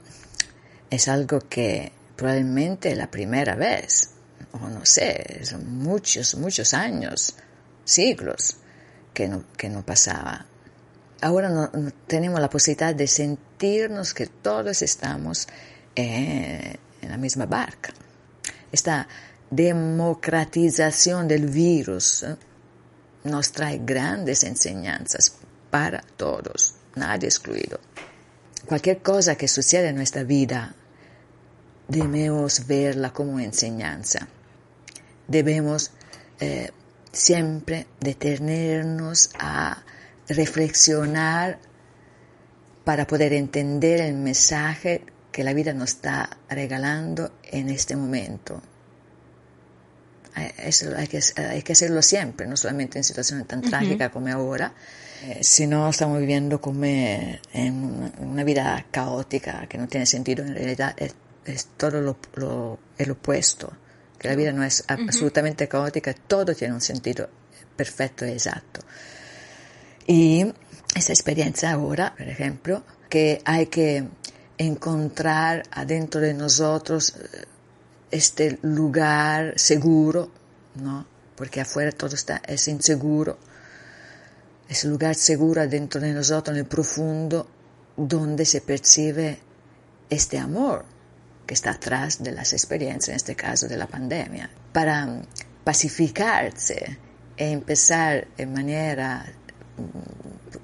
[0.90, 4.10] es algo que probablemente la primera vez,
[4.54, 7.36] o no sé, son muchos, muchos años,
[7.86, 8.58] siglos,
[9.14, 10.46] que no, que no pasaba
[11.22, 11.70] ahora no,
[12.08, 15.48] tenemos la posibilidad de sentirnos que todos estamos
[15.96, 17.94] eh, en la misma barca.
[18.72, 19.08] Esta
[19.50, 22.36] democratización del virus eh,
[23.24, 25.36] nos trae grandes enseñanzas
[25.70, 27.80] para todos, nadie excluido.
[28.66, 30.76] Cualquier cosa que suceda en nuestra vida,
[31.88, 34.28] debemos verla como enseñanza.
[35.28, 35.92] Debemos
[36.40, 36.72] eh,
[37.12, 39.84] siempre detenernos a
[40.30, 41.60] reflexionar
[42.84, 48.62] para poder entender el mensaje que la vida nos está regalando en este momento.
[50.36, 54.28] Eh, eso hay que, hay que hacerlo siempre, no solamente en situaciones tan trágicas como
[54.30, 54.74] ahora,
[55.24, 60.96] eh, sino estamos viviendo como en una, vida caótica que no tiene sentido, en realidad
[60.98, 61.16] es,
[61.78, 63.72] todo lo, el opuesto,
[64.18, 67.30] que la vida no es absolutamente caótica, todo tiene un sentido
[67.76, 68.82] perfecto y exacto.
[70.10, 70.44] Y
[70.96, 74.08] esa experiencia ahora, por ejemplo, que hay que
[74.58, 77.46] encontrar adentro de nosotros eh,
[78.10, 80.32] este lugar seguro,
[80.82, 81.06] ¿no?
[81.36, 83.38] Porque afuera todo está, es inseguro.
[84.68, 87.48] Ese lugar seguro adentro de nosotros, en el profundo,
[87.96, 89.38] donde se percibe
[90.10, 90.86] este amor
[91.46, 94.50] que está atrás de las experiencias, en este caso de la pandemia.
[94.74, 95.22] Para
[95.64, 96.98] pacificarse
[97.38, 99.36] e empezar en manera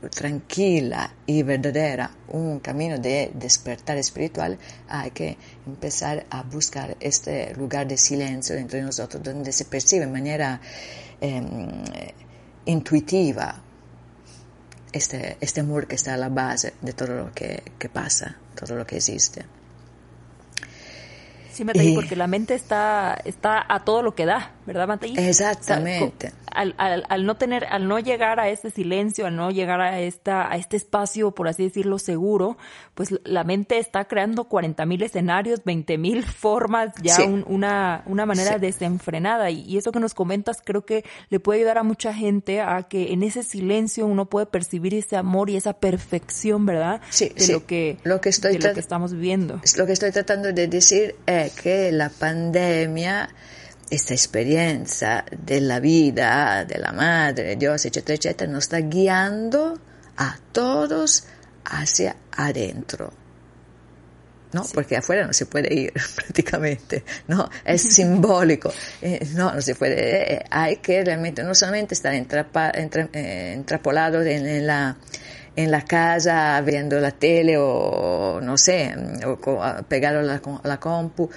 [0.10, 7.88] tranquila y verdadera un camino de despertar espiritual, hay que empezar a buscar este lugar
[7.88, 10.60] de silencio dentro de nosotros, donde se percibe de manera
[11.22, 11.84] em,
[12.66, 13.62] intuitiva
[14.92, 18.86] este, este amor que está a la base de todo lo que, pasa, todo lo
[18.86, 19.46] que existe.
[21.52, 25.14] Sí, me porque la mente está, está a todo lo que da ¿verdad, Matei?
[25.18, 26.32] Exactamente.
[26.52, 30.58] al, no tener, al no llegar a este silencio, al no llegar a esta, a
[30.58, 32.58] este espacio, por así decirlo, seguro,
[32.94, 38.58] pues la mente está creando 40 mil escenarios, 20 mil formas, ya una, una manera
[38.58, 39.50] desenfrenada.
[39.50, 42.84] Y, y, eso que nos comentas creo que le puede ayudar a mucha gente a
[42.84, 47.02] que en ese silencio uno puede percibir ese amor y esa perfección, ¿verdad?
[47.10, 49.62] Sí, de lo que, lo que estoy lo que estamos viviendo.
[49.78, 53.30] Lo que estoy tratando de decir es que la pandemia
[53.90, 59.80] esta experiencia de la vida, de la madre, de Dios, etcétera, etcétera, nos está guiando
[60.18, 61.26] a todos
[61.66, 63.14] hacia adentro.
[64.54, 64.64] ¿no?
[64.74, 67.50] Porque afuera no se puede ir prácticamente, ¿no?
[67.66, 68.72] Es simbólico,
[69.02, 74.22] eh, no, no se puede, eh, hay que realmente no solamente estar entrapa, eh, entrapolado
[74.22, 74.96] en, la,
[75.58, 78.96] en la casa viendo la tele o no sé,
[79.26, 79.38] o
[79.90, 81.30] pegado a la, la compu,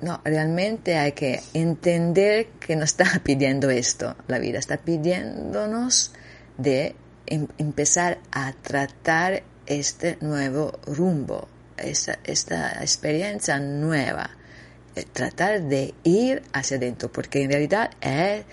[0.00, 4.16] no, realmente hay que entender que nos está pidiendo esto.
[4.26, 6.12] La vida está pidiéndonos
[6.56, 6.94] de
[7.26, 14.30] em, empezar a tratar este nuevo rumbo, esta, esta experiencia nueva.
[14.94, 18.44] Eh, tratar de ir hacia adentro, porque en realidad es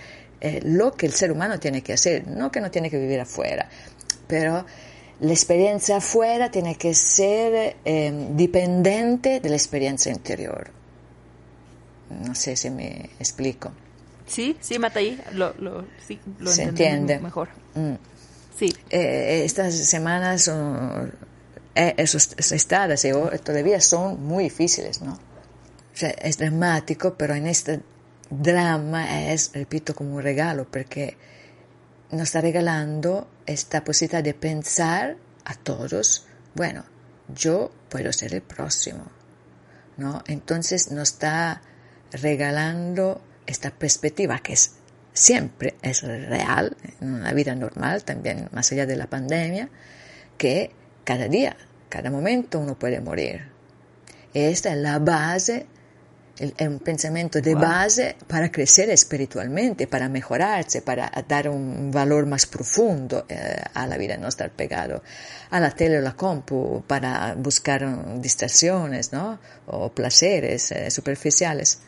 [0.63, 3.67] lo que el ser humano tiene que hacer, no que no tiene que vivir afuera,
[4.27, 4.65] pero
[5.19, 10.69] la experiencia afuera tiene que ser eh, dependiente de la experiencia interior.
[12.09, 13.71] No sé si me explico.
[14.27, 17.49] Sí, sí, Mataí, lo, lo, sí, lo Se entiende mejor.
[17.75, 17.95] Mm.
[18.57, 18.73] Sí.
[18.89, 20.49] Eh, estas semanas
[21.75, 23.05] eh, esos estados
[23.43, 25.13] todavía son muy difíciles, ¿no?
[25.13, 27.81] O sea, es dramático, pero en este
[28.29, 31.17] drama es, repito, como un regalo, porque
[32.11, 36.83] nos está regalando esta posibilidad de pensar a todos, bueno,
[37.33, 39.05] yo puedo ser el próximo,
[39.97, 40.23] ¿no?
[40.27, 41.61] Entonces nos está
[42.21, 44.71] regalando esta perspectiva que es
[45.15, 49.69] siempre es real en una vida normal, también más allá de la pandemia,
[50.37, 50.71] que
[51.03, 51.55] cada día,
[51.89, 53.47] cada momento uno puede morir.
[54.33, 55.65] Esta es la base,
[56.37, 62.45] es un pensamiento de base para crecer espiritualmente, para mejorarse, para dar un valor más
[62.45, 65.01] profundo eh, a la vida, no estar pegado
[65.49, 69.39] a la tele o la compu para buscar distracciones, ¿no?
[69.67, 71.79] O placeres eh, superficiales.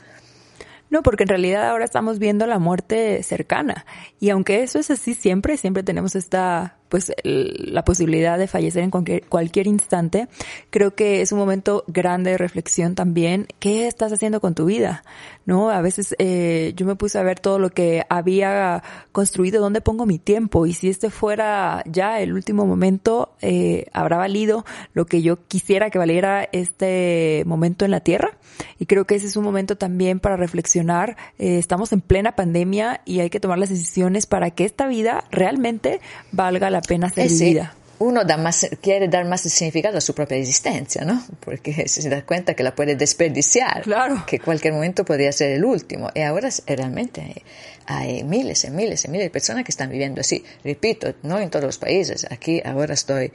[0.89, 3.85] No, porque en realidad ahora estamos viendo la muerte cercana.
[4.19, 8.91] Y aunque eso es así siempre, siempre tenemos esta pues la posibilidad de fallecer en
[8.91, 10.27] cualquier, cualquier instante,
[10.69, 13.47] creo que es un momento grande de reflexión también.
[13.59, 15.03] ¿Qué estás haciendo con tu vida?
[15.45, 15.69] ¿No?
[15.69, 20.05] A veces eh, yo me puse a ver todo lo que había construido, dónde pongo
[20.05, 25.21] mi tiempo y si este fuera ya el último momento, eh, habrá valido lo que
[25.21, 28.37] yo quisiera que valiera este momento en la tierra.
[28.79, 31.17] Y creo que ese es un momento también para reflexionar.
[31.37, 35.23] Eh, estamos en plena pandemia y hay que tomar las decisiones para que esta vida
[35.31, 35.99] realmente
[36.31, 40.13] valga la la pena ser eh Uno da más, quiere dar más significado a su
[40.13, 41.23] propia existencia, ¿no?
[41.39, 44.23] Porque se da cuenta que la puede desperdiciar, claro.
[44.27, 46.11] que cualquier momento podría ser el último.
[46.13, 47.43] Y ahora realmente
[47.87, 50.43] hay, miles y miles y miles de personas que están viviendo así.
[50.63, 52.27] Repito, no en todos los países.
[52.29, 53.31] Aquí ahora estoy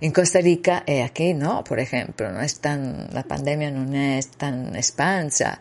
[0.00, 4.28] en Costa Rica y aquí no, por ejemplo, no es tan, la pandemia no es
[4.28, 5.60] tan expansa,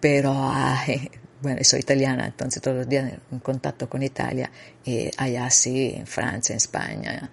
[0.00, 1.10] pero hay
[1.40, 4.50] bueno, soy italiana, entonces todos los días en contacto con Italia,
[4.84, 7.30] y allá sí, en Francia, en España,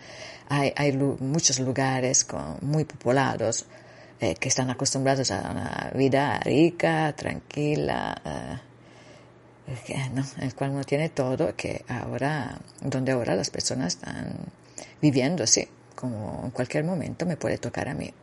[0.49, 2.27] hay, hay muchos lugares
[2.61, 3.65] muy populados
[4.19, 8.61] eh, que están acostumbrados a una vida rica, tranquila,
[9.87, 10.23] eh, ¿no?
[10.39, 14.35] el cual uno tiene todo, que ahora, donde ahora las personas están
[15.01, 18.13] viviendo así, como en cualquier momento me puede tocar a mí,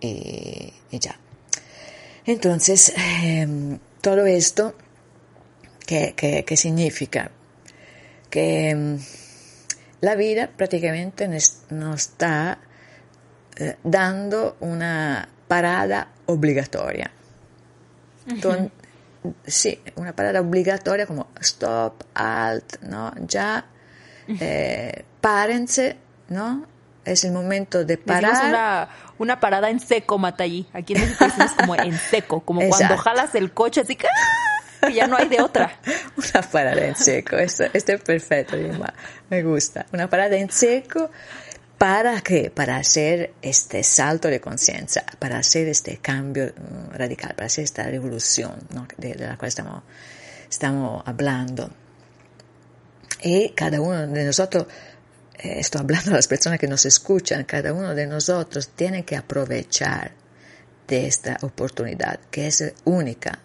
[0.00, 1.18] y, y ya.
[2.24, 4.74] Entonces, em, todo esto
[5.88, 7.30] ¿Qué, significa?
[8.28, 8.96] Que mm,
[10.02, 12.58] la vida prácticamente nos está
[13.56, 17.10] eh, dando una parada obligatoria.
[19.46, 23.14] sí, una parada obligatoria como stop, alt, ¿no?
[23.26, 23.64] Ya,
[24.28, 25.96] eh, párense,
[26.28, 26.66] ¿no?
[27.02, 28.50] Es el momento de parar.
[28.50, 30.68] Una, una, parada en seco, Matallí.
[30.74, 34.06] Aquí en México decimos como en seco, como cuando jalas el coche así que
[34.94, 35.78] ya no hay de otra.
[36.16, 38.56] Una parada en seco, esto, es perfecto,
[39.30, 39.86] me gusta.
[39.92, 41.10] Una parada en seco,
[41.76, 42.50] ¿para qué?
[42.50, 47.84] Para hacer este salto de conciencia, para hacer este cambio mm, radical, para hacer esta
[47.84, 48.54] revolución
[48.96, 49.82] de, la cual estamos,
[50.50, 51.70] estamos hablando.
[53.22, 54.66] Y cada uno de nosotros,
[55.38, 59.16] eh, estoy hablando a las personas que nos escuchan, cada uno de nosotros tiene que
[59.16, 60.12] aprovechar
[60.86, 63.40] de esta oportunidad que es única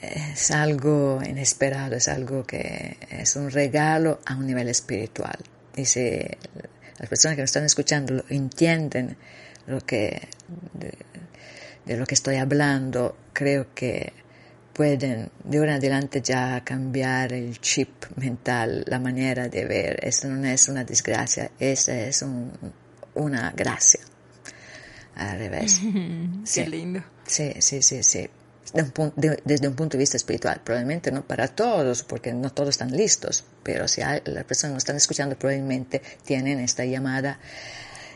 [0.00, 5.38] es algo inesperado, es algo que es un regalo a un nivel espiritual.
[5.76, 6.20] Y si
[6.98, 9.16] las personas que me están escuchando lo entienden
[9.66, 10.28] lo que,
[10.74, 10.92] de,
[11.84, 14.12] de lo que estoy hablando, creo que
[14.72, 19.98] pueden de ahora en adelante ya cambiar el chip mental, la manera de ver.
[20.02, 22.50] Esto no es una desgracia, esta es un,
[23.14, 24.00] una gracia.
[25.16, 25.80] Al revés.
[26.54, 27.02] Qué lindo.
[27.26, 28.28] Sí, sí, sí, sí.
[28.72, 32.50] De un de, desde un punto de vista espiritual, probablemente no para todos, porque no
[32.50, 36.84] todos están listos, pero si hay, las personas que nos están escuchando probablemente tienen esta
[36.84, 37.40] llamada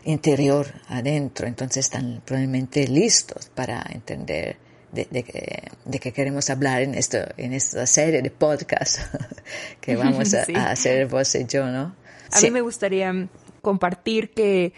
[0.05, 4.57] interior adentro, entonces están probablemente listos para entender
[4.93, 9.01] de, de, de, que queremos hablar en, esto, en esta serie de podcast
[9.81, 10.55] que vamos a, sí.
[10.55, 11.97] a, hacer vos y yo, ¿no?
[12.31, 12.47] A sí.
[12.47, 13.13] mí me gustaría
[13.61, 14.73] compartir que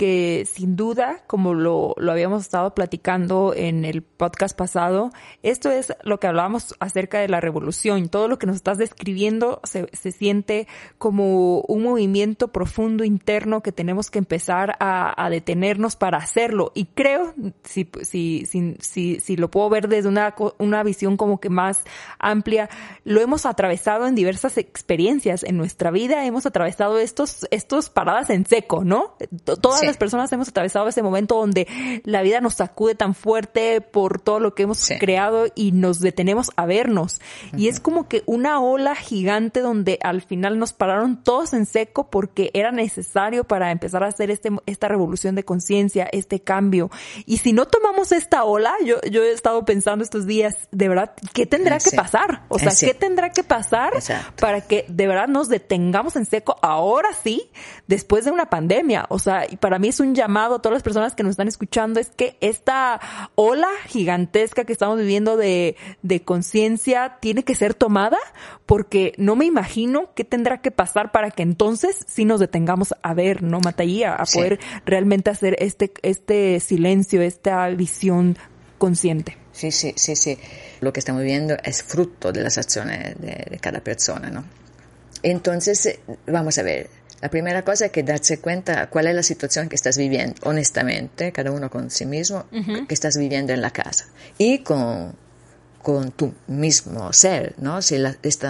[0.00, 5.10] que sin duda, como lo, lo habíamos estado platicando en el podcast pasado,
[5.42, 8.08] esto es lo que hablábamos acerca de la revolución.
[8.08, 13.72] Todo lo que nos estás describiendo se, se siente como un movimiento profundo interno que
[13.72, 16.72] tenemos que empezar a, a detenernos para hacerlo.
[16.74, 17.34] Y creo,
[17.64, 21.84] si, si, si, si, lo puedo ver desde una, una visión como que más
[22.18, 22.70] amplia,
[23.04, 26.24] lo hemos atravesado en diversas experiencias en nuestra vida.
[26.24, 29.16] Hemos atravesado estos, estos paradas en seco, ¿no?
[29.60, 31.66] Todas personas hemos atravesado ese momento donde
[32.04, 34.98] la vida nos sacude tan fuerte por todo lo que hemos sí.
[34.98, 37.20] creado y nos detenemos a vernos.
[37.52, 37.60] Uh -huh.
[37.60, 42.10] Y es como que una ola gigante donde al final nos pararon todos en seco
[42.10, 46.90] porque era necesario para empezar a hacer este, esta revolución de conciencia, este cambio.
[47.26, 51.12] Y si no tomamos esta ola, yo, yo he estado pensando estos días, de verdad,
[51.32, 51.90] ¿qué tendrá sí.
[51.90, 52.44] que pasar?
[52.48, 52.86] O sea, sí.
[52.86, 54.40] ¿qué tendrá que pasar Exacto.
[54.40, 57.50] para que de verdad nos detengamos en seco ahora sí,
[57.86, 59.06] después de una pandemia?
[59.08, 61.48] O sea, y para mí es un llamado a todas las personas que nos están
[61.48, 63.00] escuchando, es que esta
[63.34, 68.18] ola gigantesca que estamos viviendo de, de conciencia tiene que ser tomada,
[68.66, 73.14] porque no me imagino qué tendrá que pasar para que entonces sí nos detengamos a
[73.14, 74.14] ver, ¿no, Matallía?
[74.14, 74.80] A poder sí.
[74.86, 78.38] realmente hacer este, este silencio, esta visión
[78.78, 79.36] consciente.
[79.52, 80.38] Sí, sí, sí, sí.
[80.80, 84.44] Lo que estamos viendo es fruto de las acciones de, de cada persona, ¿no?
[85.22, 86.88] Entonces, vamos a ver,
[87.20, 91.32] la primera cosa es que darse cuenta cuál es la situación que estás viviendo, honestamente,
[91.32, 92.86] cada uno con sí mismo, uh -huh.
[92.86, 94.06] que estás viviendo en la casa.
[94.38, 95.14] Y con,
[95.82, 97.82] con tu mismo ser, ¿no?
[97.82, 98.48] Si la, este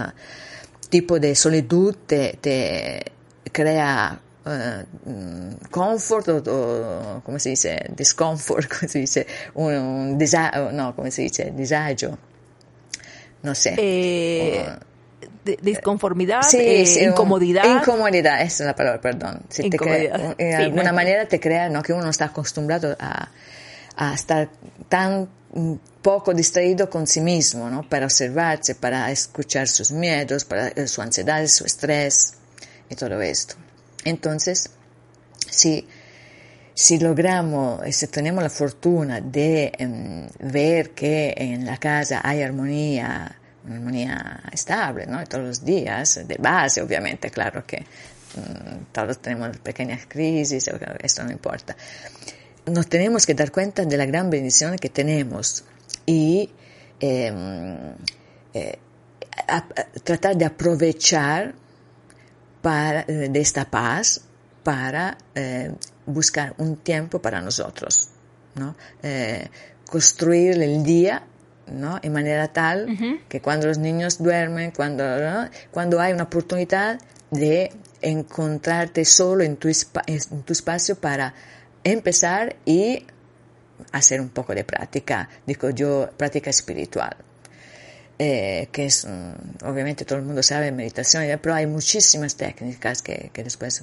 [0.89, 3.03] tipo de solitud te, te
[3.51, 10.71] crea uh, comfort o, o, come si dice, discomfort, come si dice, un, un disagio,
[10.71, 12.17] no, come si dice, disagio,
[13.43, 13.75] no sé.
[13.79, 14.65] Eh...
[15.63, 17.65] Disconformidad, sí, eh, sí, incomodidad.
[17.65, 19.43] Incomodidad, esa es la palabra, perdón.
[19.49, 21.83] Si te crea, en sí, alguna no manera te crea ¿no?
[21.83, 23.31] que uno está acostumbrado a,
[23.97, 24.49] a, estar
[24.89, 25.29] tan
[26.03, 27.89] poco distraído con sí mismo, ¿no?
[27.89, 32.35] Para observarse, para escuchar sus miedos, para eh, su ansiedad, su estrés
[32.89, 33.57] y todo esto.
[34.05, 34.71] Entonces,
[35.51, 35.87] si,
[36.75, 43.40] si logramos, si tenemos la fortuna de um, ver que en la casa hay armonía,
[43.65, 45.25] una armonía estable, ¿no?
[45.27, 47.79] Todos los días, de base, obviamente, claro que
[48.37, 51.77] mmm, todos tenemos pequeñas crisis, esto no importa.
[52.67, 55.65] Nos tenemos que dar cuenta de la gran bendición que tenemos
[56.07, 56.51] y
[57.01, 57.33] eh,
[58.55, 58.79] eh,
[59.49, 59.63] a, a,
[60.05, 61.55] tratar de aprovechar
[62.63, 64.21] para, eh, de esta paz
[64.63, 65.73] para eh,
[66.07, 68.11] buscar un tiempo para nosotros,
[68.55, 68.77] ¿no?
[69.03, 69.49] Eh,
[69.87, 71.23] construir el día
[71.71, 71.99] ¿no?
[72.03, 73.21] En manera tal uh -huh.
[73.29, 75.49] que cuando los niños duermen, cuando, ¿no?
[75.71, 77.01] cuando hay una oportunidad
[77.31, 81.35] de encontrarte solo en tu, en tu espacio para
[81.85, 83.07] empezar y
[83.93, 87.17] hacer un poco de práctica, digo yo, práctica espiritual.
[88.23, 89.33] Eh, que es, um,
[89.65, 93.83] obviamente todo el mundo sabe meditación, pero hay muchísimas técnicas que, que después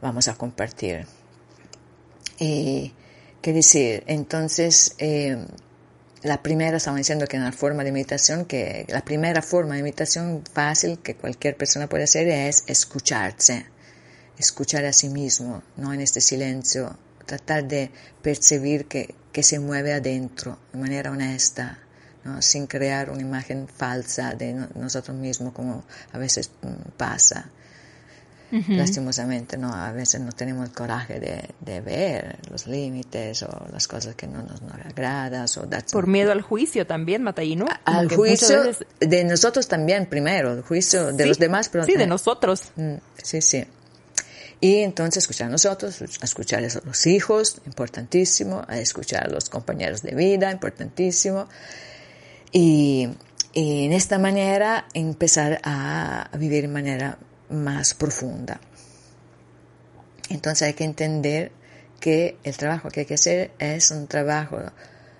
[0.00, 1.06] vamos a compartir.
[2.38, 2.94] Y,
[3.42, 5.44] qué decir, entonces, eh,
[6.24, 9.82] la primera, estamos diciendo que en la forma de meditación, que la primera forma de
[9.82, 13.66] meditación fácil que cualquier persona puede hacer es escucharse,
[14.38, 17.90] escuchar a sí mismo, no en este silencio, tratar de
[18.22, 21.78] percibir que, que se mueve adentro de manera honesta,
[22.24, 22.40] ¿no?
[22.40, 27.50] sin crear una imagen falsa de nosotros mismos como a veces mm, pasa.
[28.52, 28.76] Uh -huh.
[28.76, 29.72] Lastimosamente, ¿no?
[29.72, 34.26] A veces no tenemos el coraje de, de, ver los límites o las cosas que
[34.26, 35.46] no nos, nos agradan.
[35.56, 37.66] O Por miedo al juicio también, Matallino.
[37.84, 38.86] Al juicio veces...
[39.00, 41.68] de nosotros también primero, el juicio de sí, los demás.
[41.68, 42.70] Pero sí, de nosotros.
[42.76, 43.64] Mm, sí, sí.
[44.60, 49.50] Y entonces escuchar a nosotros, a escuchar a los hijos, importantísimo, a escuchar a los
[49.50, 51.48] compañeros de vida, importantísimo.
[52.52, 53.08] Y,
[53.52, 57.18] y en esta manera empezar a vivir de manera
[57.50, 58.60] más profunda.
[60.30, 61.52] Entonces hay que entender
[62.00, 64.58] que el trabajo que hay que hacer es un trabajo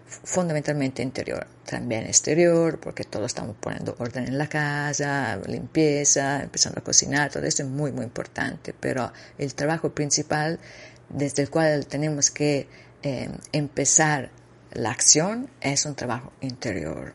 [0.06, 6.84] fundamentalmente interior, también exterior, porque todos estamos poniendo orden en la casa, limpieza, empezando a
[6.84, 10.60] cocinar, todo eso es muy, muy importante, pero el trabajo principal
[11.08, 12.68] desde el cual tenemos que
[13.02, 14.30] eh, empezar
[14.72, 17.14] la acción es un trabajo interior.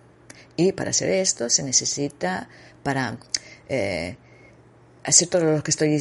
[0.56, 2.50] Y para hacer esto se necesita,
[2.84, 3.18] para
[3.70, 4.18] eh,
[5.10, 6.00] hacer todo lo que estoy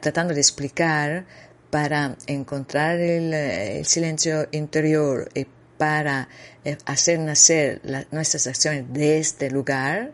[0.00, 1.26] tratando de explicar,
[1.70, 5.46] para encontrar el, silencio interior y
[5.78, 6.28] para
[6.64, 7.80] eh, hacer nacer
[8.10, 10.12] nuestras acciones de este lugar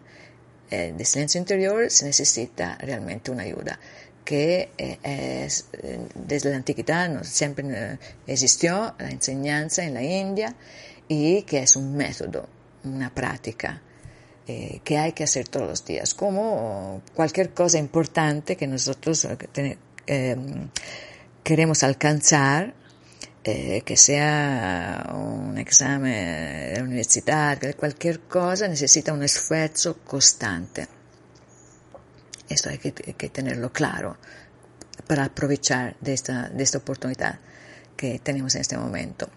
[0.70, 3.80] eh, de silencio interior, se necesita realmente una ayuda
[4.24, 5.66] que eh, es,
[6.14, 10.54] desde la antigüedad no, siempre existió la enseñanza en la India
[11.08, 12.48] y que es un método,
[12.84, 13.80] una práctica
[14.46, 19.26] que hay que hacer todos los días, como cualquier cosa importante que nosotros
[21.42, 22.74] queremos alcanzar,
[23.44, 30.88] eh, que sea un examen de universidad, cualquier cosa necesita un esfuerzo constante.
[32.48, 34.16] Esto hay que, tenerlo claro
[35.06, 37.38] para aprovechar esta, de esta oportunidad
[37.96, 39.28] que tenemos en este momento.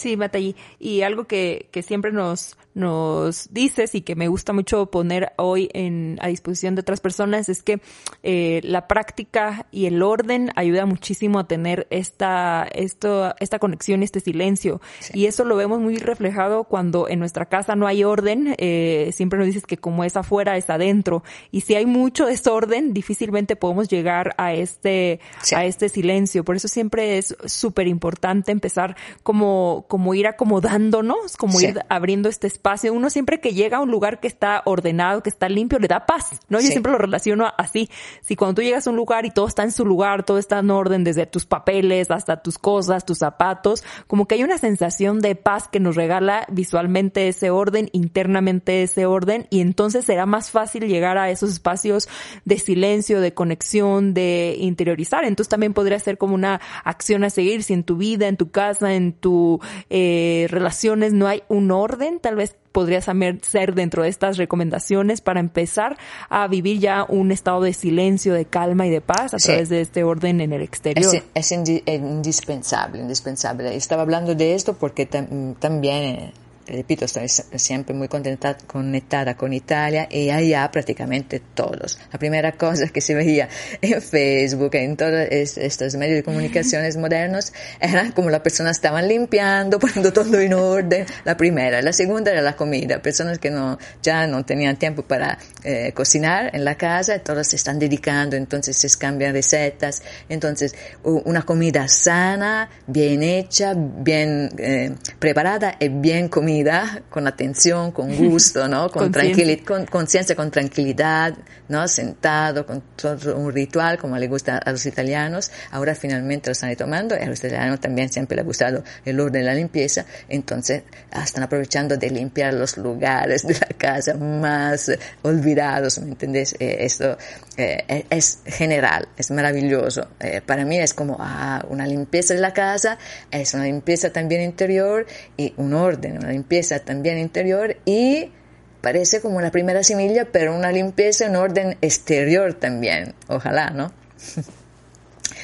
[0.00, 0.56] Sí, Matallí.
[0.78, 5.68] Y algo que, que siempre nos, nos dices y que me gusta mucho poner hoy
[5.72, 7.80] en, a disposición de otras personas es que
[8.22, 14.20] eh, la práctica y el orden ayuda muchísimo a tener esta, esto, esta conexión, este
[14.20, 14.80] silencio.
[15.12, 18.54] Y eso lo vemos muy reflejado cuando en nuestra casa no hay orden.
[18.58, 21.24] Eh, siempre nos dices que como es afuera, es adentro.
[21.50, 25.20] Y si hay mucho desorden, difícilmente podemos llegar a este,
[25.54, 26.44] a este silencio.
[26.44, 32.46] Por eso siempre es súper importante empezar como, como ir acomodándonos, como ir abriendo este
[32.46, 35.78] espacio espacio, uno siempre que llega a un lugar que está ordenado, que está limpio,
[35.78, 36.60] le da paz, ¿no?
[36.60, 37.88] Yo siempre lo relaciono así.
[38.20, 40.58] Si cuando tú llegas a un lugar y todo está en su lugar, todo está
[40.58, 45.20] en orden, desde tus papeles hasta tus cosas, tus zapatos, como que hay una sensación
[45.20, 50.50] de paz que nos regala visualmente ese orden, internamente ese orden, y entonces será más
[50.50, 52.08] fácil llegar a esos espacios
[52.44, 55.24] de silencio, de conexión, de interiorizar.
[55.24, 58.50] Entonces también podría ser como una acción a seguir si en tu vida, en tu
[58.50, 64.08] casa, en tus eh, relaciones no hay un orden, tal vez podría ser dentro de
[64.08, 65.98] estas recomendaciones para empezar
[66.28, 69.80] a vivir ya un estado de silencio, de calma y de paz a través de
[69.80, 71.22] este orden en el exterior.
[71.34, 73.74] Es, indispensable, indispensable.
[73.74, 76.32] Estaba hablando de esto porque también eh,
[76.70, 81.98] repito, estoy siempre muy conectada, conectada con Italia y allá prácticamente todos.
[82.12, 83.48] La primera cosa que se veía
[83.80, 89.78] en Facebook, en todos estos medios de comunicaciones modernos, era como las personas estaban limpiando,
[89.80, 91.06] poniendo todo en orden.
[91.24, 91.82] La primera.
[91.82, 93.02] La segunda era la comida.
[93.02, 97.56] Personas que no, ya no tenían tiempo para eh, cocinar en la casa, todos se
[97.56, 100.02] están dedicando, entonces se cambian recetas.
[100.28, 106.59] Entonces, una comida sana, bien hecha, bien eh, preparada y bien comida
[107.08, 108.90] con atención, con gusto, ¿no?
[108.90, 111.34] Con tranquilidad, con conciencia, con tranquilidad,
[111.68, 111.86] ¿no?
[111.88, 115.50] Sentado, con todo un ritual, como le gusta a los italianos.
[115.70, 119.20] Ahora finalmente lo están tomando y a los italianos también siempre les ha gustado el
[119.20, 120.04] orden de la limpieza.
[120.28, 120.82] Entonces,
[121.24, 124.90] están aprovechando de limpiar los lugares de la casa más
[125.22, 126.54] olvidados, ¿me entendés?
[126.58, 127.16] Eh, esto
[127.56, 130.08] eh, es general, es maravilloso.
[130.20, 132.98] Eh, para mí es como ah, una limpieza de la casa,
[133.30, 135.06] es una limpieza también interior
[135.36, 136.49] y un orden, una limpieza
[136.84, 138.32] también interior y
[138.80, 143.92] parece como la primera semilla, pero una limpieza en orden exterior también, ojalá, ¿no?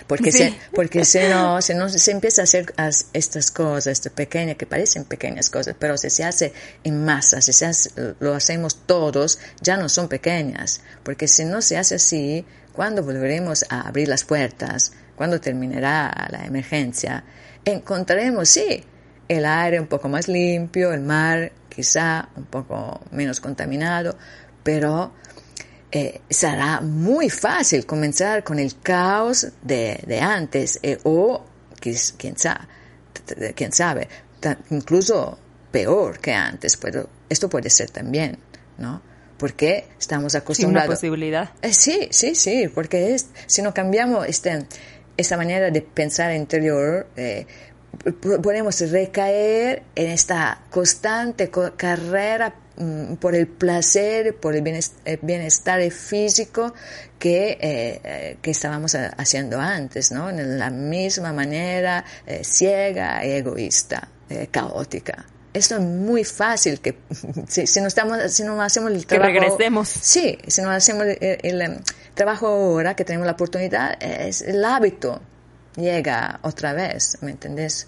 [0.07, 2.73] Porque, se, porque si no, se, no, se empieza a hacer
[3.13, 6.53] estas cosas, estas pequeñas, que parecen pequeñas cosas, pero si se hace
[6.85, 7.73] en masa, si se
[8.21, 10.81] lo hacemos todos, ya no son pequeñas.
[11.03, 16.45] Porque si no se hace así, cuando volveremos a abrir las puertas, cuando terminará la
[16.45, 17.25] emergencia,
[17.65, 18.85] encontraremos, sí,
[19.29, 24.17] el aire un poco más limpio, el mar quizá un poco menos contaminado,
[24.63, 25.13] pero
[25.93, 31.45] eh, será muy fácil comenzar con el caos de, antes eh, o
[31.81, 32.67] quién sabe,
[33.55, 34.09] quién sabe
[34.71, 35.39] incluso
[35.71, 36.77] peor que antes.
[36.77, 38.39] Pero esto puede ser también,
[38.79, 39.03] ¿no?
[39.39, 40.85] Porque estamos acostumbrados.
[41.01, 41.51] Sí, una posibilidad.
[41.63, 44.67] Eh, sí, sí, sí, porque es, si no cambiamos este,
[45.17, 47.09] esta manera de pensar interior,
[48.43, 54.63] podemos recaer en esta constante carrera mm, por el placer, por el
[55.23, 56.75] bienestar físico
[57.19, 60.31] que, eh, eh, que estábamos haciendo antes, ¿no?
[60.31, 64.09] En la misma manera eh, ciega egoísta,
[64.51, 65.25] caótica.
[65.55, 66.99] esto es muy fácil que
[67.49, 69.33] si, no estamos, si no hacemos el trabajo.
[69.33, 69.89] Que regresemos.
[69.89, 71.83] Sí, si no hacemos el,
[72.15, 75.21] trabajo ahora que tenemos la oportunidad, es el hábito
[75.77, 77.87] llega otra vez, ¿me entendés?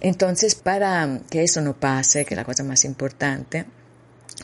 [0.00, 3.64] Entonces, para que eso no pase, que es la cosa más importante,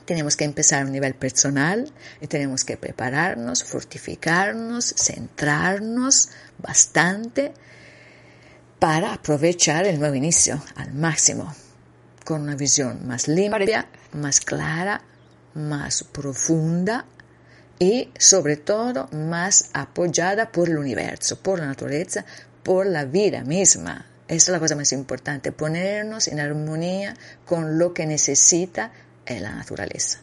[0.04, 7.52] tenemos que empezar a un nivel personal y tenemos que prepararnos, fortificarnos, centrarnos bastante
[8.78, 11.54] para aprovechar el nuevo inicio al máximo,
[12.24, 15.02] con una visión más limpia, más clara,
[15.54, 17.04] más profunda
[17.80, 22.24] y sobre todo más apoyada por el universo, por la naturaleza,
[22.62, 24.06] por la vida misma.
[24.28, 28.92] Esa es la cosa más importante, ponernos en armonía con lo que necesita
[29.26, 30.20] la naturaleza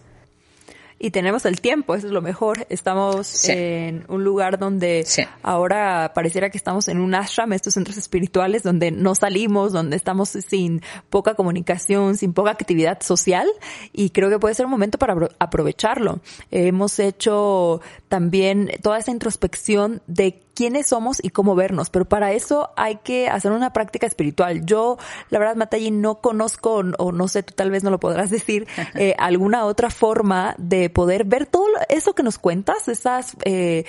[0.99, 2.65] y tenemos el tiempo, eso es lo mejor.
[2.69, 5.05] Estamos en un lugar donde
[5.43, 10.29] ahora pareciera que estamos en un ashram, estos centros espirituales donde no salimos, donde estamos
[10.29, 13.47] sin poca comunicación, sin poca actividad social
[13.93, 16.19] y creo que puede ser un momento para aprovecharlo.
[16.51, 22.71] hemos hecho también toda esa introspección de quiénes somos y cómo vernos, pero para eso
[22.75, 24.65] hay que hacer una práctica espiritual.
[24.65, 24.97] Yo,
[25.29, 28.67] la verdad, Matayi, no conozco, o no sé, tú tal vez no lo podrás decir,
[28.95, 33.85] eh, alguna otra forma de poder ver todo eso que nos cuentas, esas eh,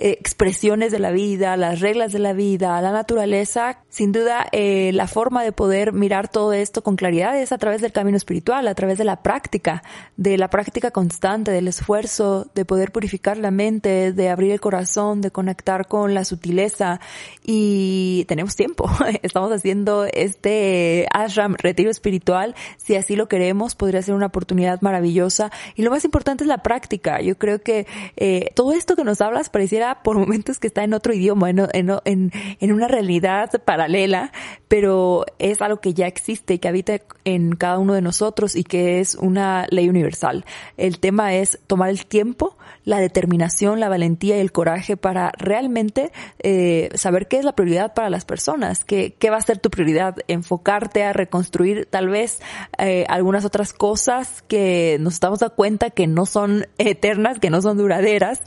[0.00, 3.78] expresiones de la vida, las reglas de la vida, la naturaleza.
[3.88, 7.82] Sin duda, eh, la forma de poder mirar todo esto con claridad es a través
[7.82, 9.82] del camino espiritual, a través de la práctica,
[10.16, 15.20] de la práctica constante, del esfuerzo, de poder purificar la mente, de abrir el corazón,
[15.20, 17.00] de conectar con la sutileza.
[17.44, 18.90] Y tenemos tiempo.
[19.22, 22.54] Estamos haciendo este ashram, retiro espiritual.
[22.78, 25.50] Si así lo queremos, podría ser una oportunidad maravillosa.
[25.74, 27.20] Y lo más importante es la práctica.
[27.20, 27.86] Yo creo que
[28.16, 31.60] eh, todo esto que nos hablas pareciera por momentos que está en otro idioma, en,
[31.74, 34.32] en, una realidad paralela,
[34.68, 38.64] pero es algo que ya existe y que habita en cada uno de nosotros y
[38.64, 40.44] que es una ley universal.
[40.76, 46.12] El tema es tomar el tiempo, la determinación, la valentía y el coraje para realmente
[46.38, 49.70] eh, saber qué es la prioridad para las personas, qué, qué va a ser tu
[49.70, 52.40] prioridad, enfocarte a reconstruir tal vez
[52.78, 57.78] eh, algunas otras cosas que nos damos cuenta que no son eternas, que no son
[57.78, 58.42] duraderas,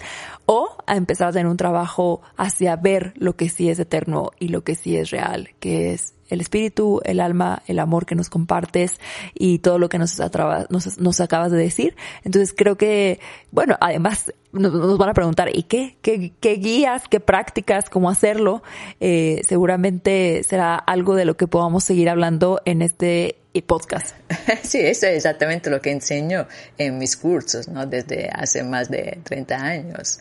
[0.46, 4.50] o a empezar a tener un trabajo hacia ver lo que sí es eterno y
[4.50, 8.30] lo que sí es real, que es el espíritu, el alma, el amor que nos
[8.30, 9.00] compartes
[9.34, 11.96] y todo lo que nos, acabas de decir.
[12.24, 13.20] Entonces creo que,
[13.52, 15.98] bueno, además nos, van a preguntar, ¿y qué?
[16.02, 18.64] ¿Qué, guías, qué prácticas, cómo hacerlo?
[19.00, 24.16] Eh, seguramente será algo de lo que podamos seguir hablando en este podcast.
[24.64, 26.48] Sí, eso es exactamente lo que enseño
[26.78, 27.86] en mis cursos, ¿no?
[27.86, 30.20] Desde hace más de 30 años.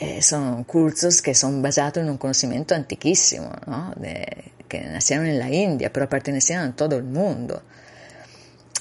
[0.00, 3.92] Eh, son cursos que son basados en un conocimiento antiquísimo, ¿no?
[3.96, 7.62] De, que nacieron en la India, pero pertenecían a todo el mundo.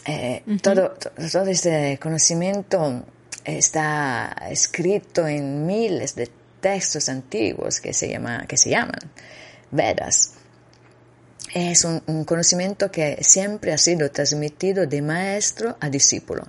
[0.06, 0.94] Eh, todo,
[1.32, 3.04] todo este conocimiento
[3.44, 6.30] está escrito en miles de
[6.60, 9.00] textos antiguos que se, llama, que se llaman
[9.72, 10.37] Vedas.
[11.54, 16.46] Es un, conocimiento que siempre ha sido transmitido de maestro a discípulo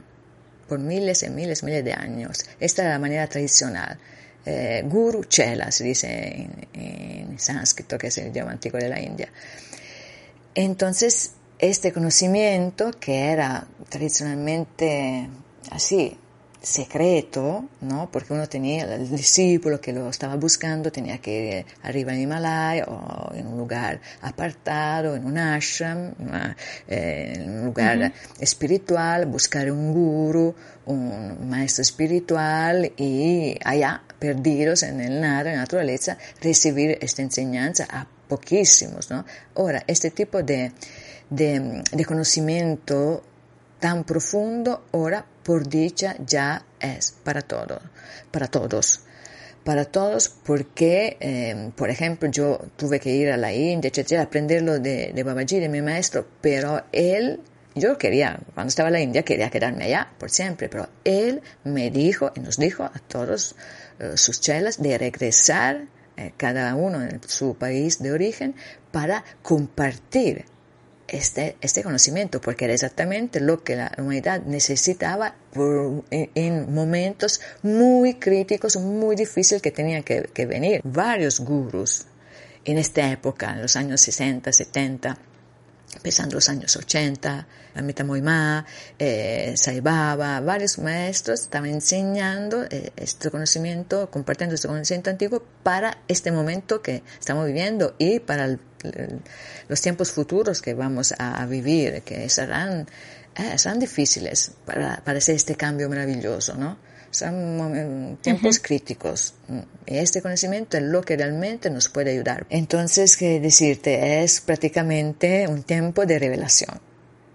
[0.68, 2.44] por miles y miles, miles de años.
[2.61, 3.99] Esta es la manera tradicional.
[4.44, 9.30] Eh, guru Chela, se dice en, sánscrito, que es el idioma antiguo de la India.
[10.55, 15.28] Entonces, este conocimiento, que era tradicionalmente
[15.70, 16.18] así,
[16.61, 18.11] secreto, ¿no?
[18.11, 22.84] Porque uno tenía el discípulo que lo estaba buscando, tenía que ir arriba en Himalaya
[22.86, 26.12] o en un lugar apartado, en un ashram,
[26.88, 30.54] eh, en un lugar espiritual, buscar un guru,
[30.86, 37.86] un maestro espiritual y allá, perdidos en el nada, en la naturaleza, recibir esta enseñanza
[37.90, 39.24] a poquísimos, ¿no?
[39.54, 40.72] Ahora, este tipo de,
[41.30, 43.22] de, de conocimiento
[43.78, 47.80] tan profundo, ahora por dicha ya es para todos,
[48.30, 49.01] para todos.
[49.64, 54.78] Para todos, porque, eh, por ejemplo, yo tuve que ir a la India, etcétera, aprenderlo
[54.78, 57.40] de, de Babaji, de mi maestro, pero él
[57.74, 61.90] yo quería, cuando estaba en la India, quería quedarme allá por siempre, pero él me
[61.90, 63.57] dijo y nos dijo a todos
[64.01, 65.86] eh, sus chelas de regresar
[66.18, 68.55] eh, cada uno en su país de origen
[68.92, 70.44] para compartir
[71.09, 75.34] este, este conocimiento, porque era exactamente lo que la humanidad necesitaba
[76.11, 80.80] en, momentos muy críticos, muy difíciles que tenían que, que venir.
[80.84, 82.06] Varios gurus
[82.64, 85.18] en esta época, en los años 60, 70,
[85.99, 88.64] empezando los años 80, Amita Moimá,
[88.99, 96.30] eh, Saibaba, varios maestros estaban enseñando eh, este conocimiento, compartiendo este conocimiento antiguo para este
[96.30, 98.57] momento que estamos viviendo y para
[99.68, 102.86] los tiempos futuros que vamos a, vivir, que serán,
[103.34, 106.78] eh, serán difíciles para, para hacer este cambio maravilloso, ¿no?
[107.11, 109.34] Son tiempos críticos.
[109.86, 112.46] Y este conocimiento es lo que realmente nos puede ayudar.
[112.50, 116.80] Entonces, qué decirte, es prácticamente un tiempo de revelación.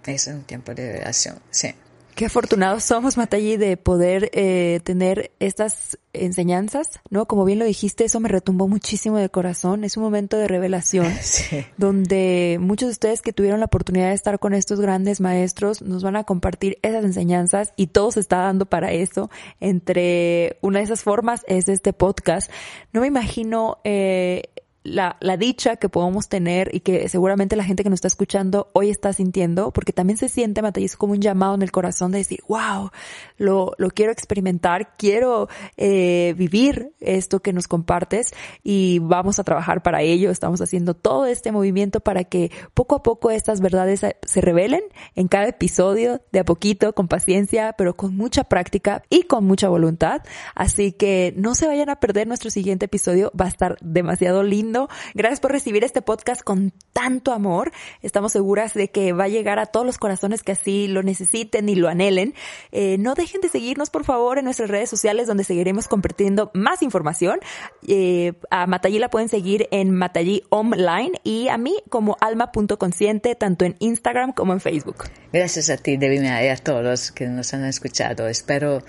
[0.06, 1.74] Es un tiempo de revelación, sí.
[2.14, 7.26] Qué afortunados somos, Matayi, de poder eh, tener estas enseñanzas, ¿no?
[7.26, 9.82] Como bien lo dijiste, eso me retumbó muchísimo de corazón.
[9.82, 11.12] Es un momento de revelación
[11.76, 16.04] donde muchos de ustedes que tuvieron la oportunidad de estar con estos grandes maestros nos
[16.04, 19.28] van a compartir esas enseñanzas y todo se está dando para eso.
[19.58, 22.48] Entre una de esas formas es este podcast.
[22.92, 24.50] No me imagino eh,
[24.84, 28.70] la, la, dicha que podemos tener y que seguramente la gente que nos está escuchando
[28.74, 32.18] hoy está sintiendo, porque también se siente, Matías, como un llamado en el corazón de
[32.18, 32.90] decir, wow,
[33.38, 39.82] lo, lo quiero experimentar, quiero eh, vivir esto que nos compartes y vamos a trabajar
[39.82, 40.30] para ello.
[40.30, 44.82] Estamos haciendo todo este movimiento para que poco a poco estas verdades se revelen
[45.14, 49.68] en cada episodio, de a poquito, con paciencia, pero con mucha práctica y con mucha
[49.70, 50.20] voluntad.
[50.54, 54.73] Así que no se vayan a perder nuestro siguiente episodio, va a estar demasiado lindo
[55.14, 57.72] Gracias por recibir este podcast con tanto amor.
[58.02, 61.68] Estamos seguras de que va a llegar a todos los corazones que así lo necesiten
[61.68, 62.34] y lo anhelen.
[62.72, 66.82] Eh, no dejen de seguirnos, por favor, en nuestras redes sociales donde seguiremos compartiendo más
[66.82, 67.40] información.
[67.86, 73.64] Eh, a Matallí la pueden seguir en Matallí Online y a mí como alma.consciente, tanto
[73.64, 75.04] en Instagram como en Facebook.
[75.32, 78.28] Gracias a ti, Devina, y a todos que nos han escuchado.
[78.28, 78.82] Espero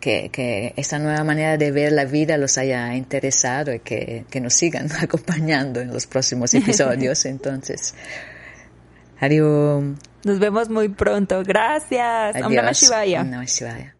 [0.00, 4.40] que, que, esta nueva manera de ver la vida los haya interesado y que, que
[4.40, 7.24] nos sigan acompañando en los próximos episodios.
[7.26, 7.94] Entonces,
[9.20, 9.84] adiós.
[10.24, 11.42] Nos vemos muy pronto.
[11.44, 12.36] Gracias.
[12.36, 12.50] Adiós.
[12.50, 13.24] Namah Shivaya.
[13.24, 13.94] Namah Shivaya.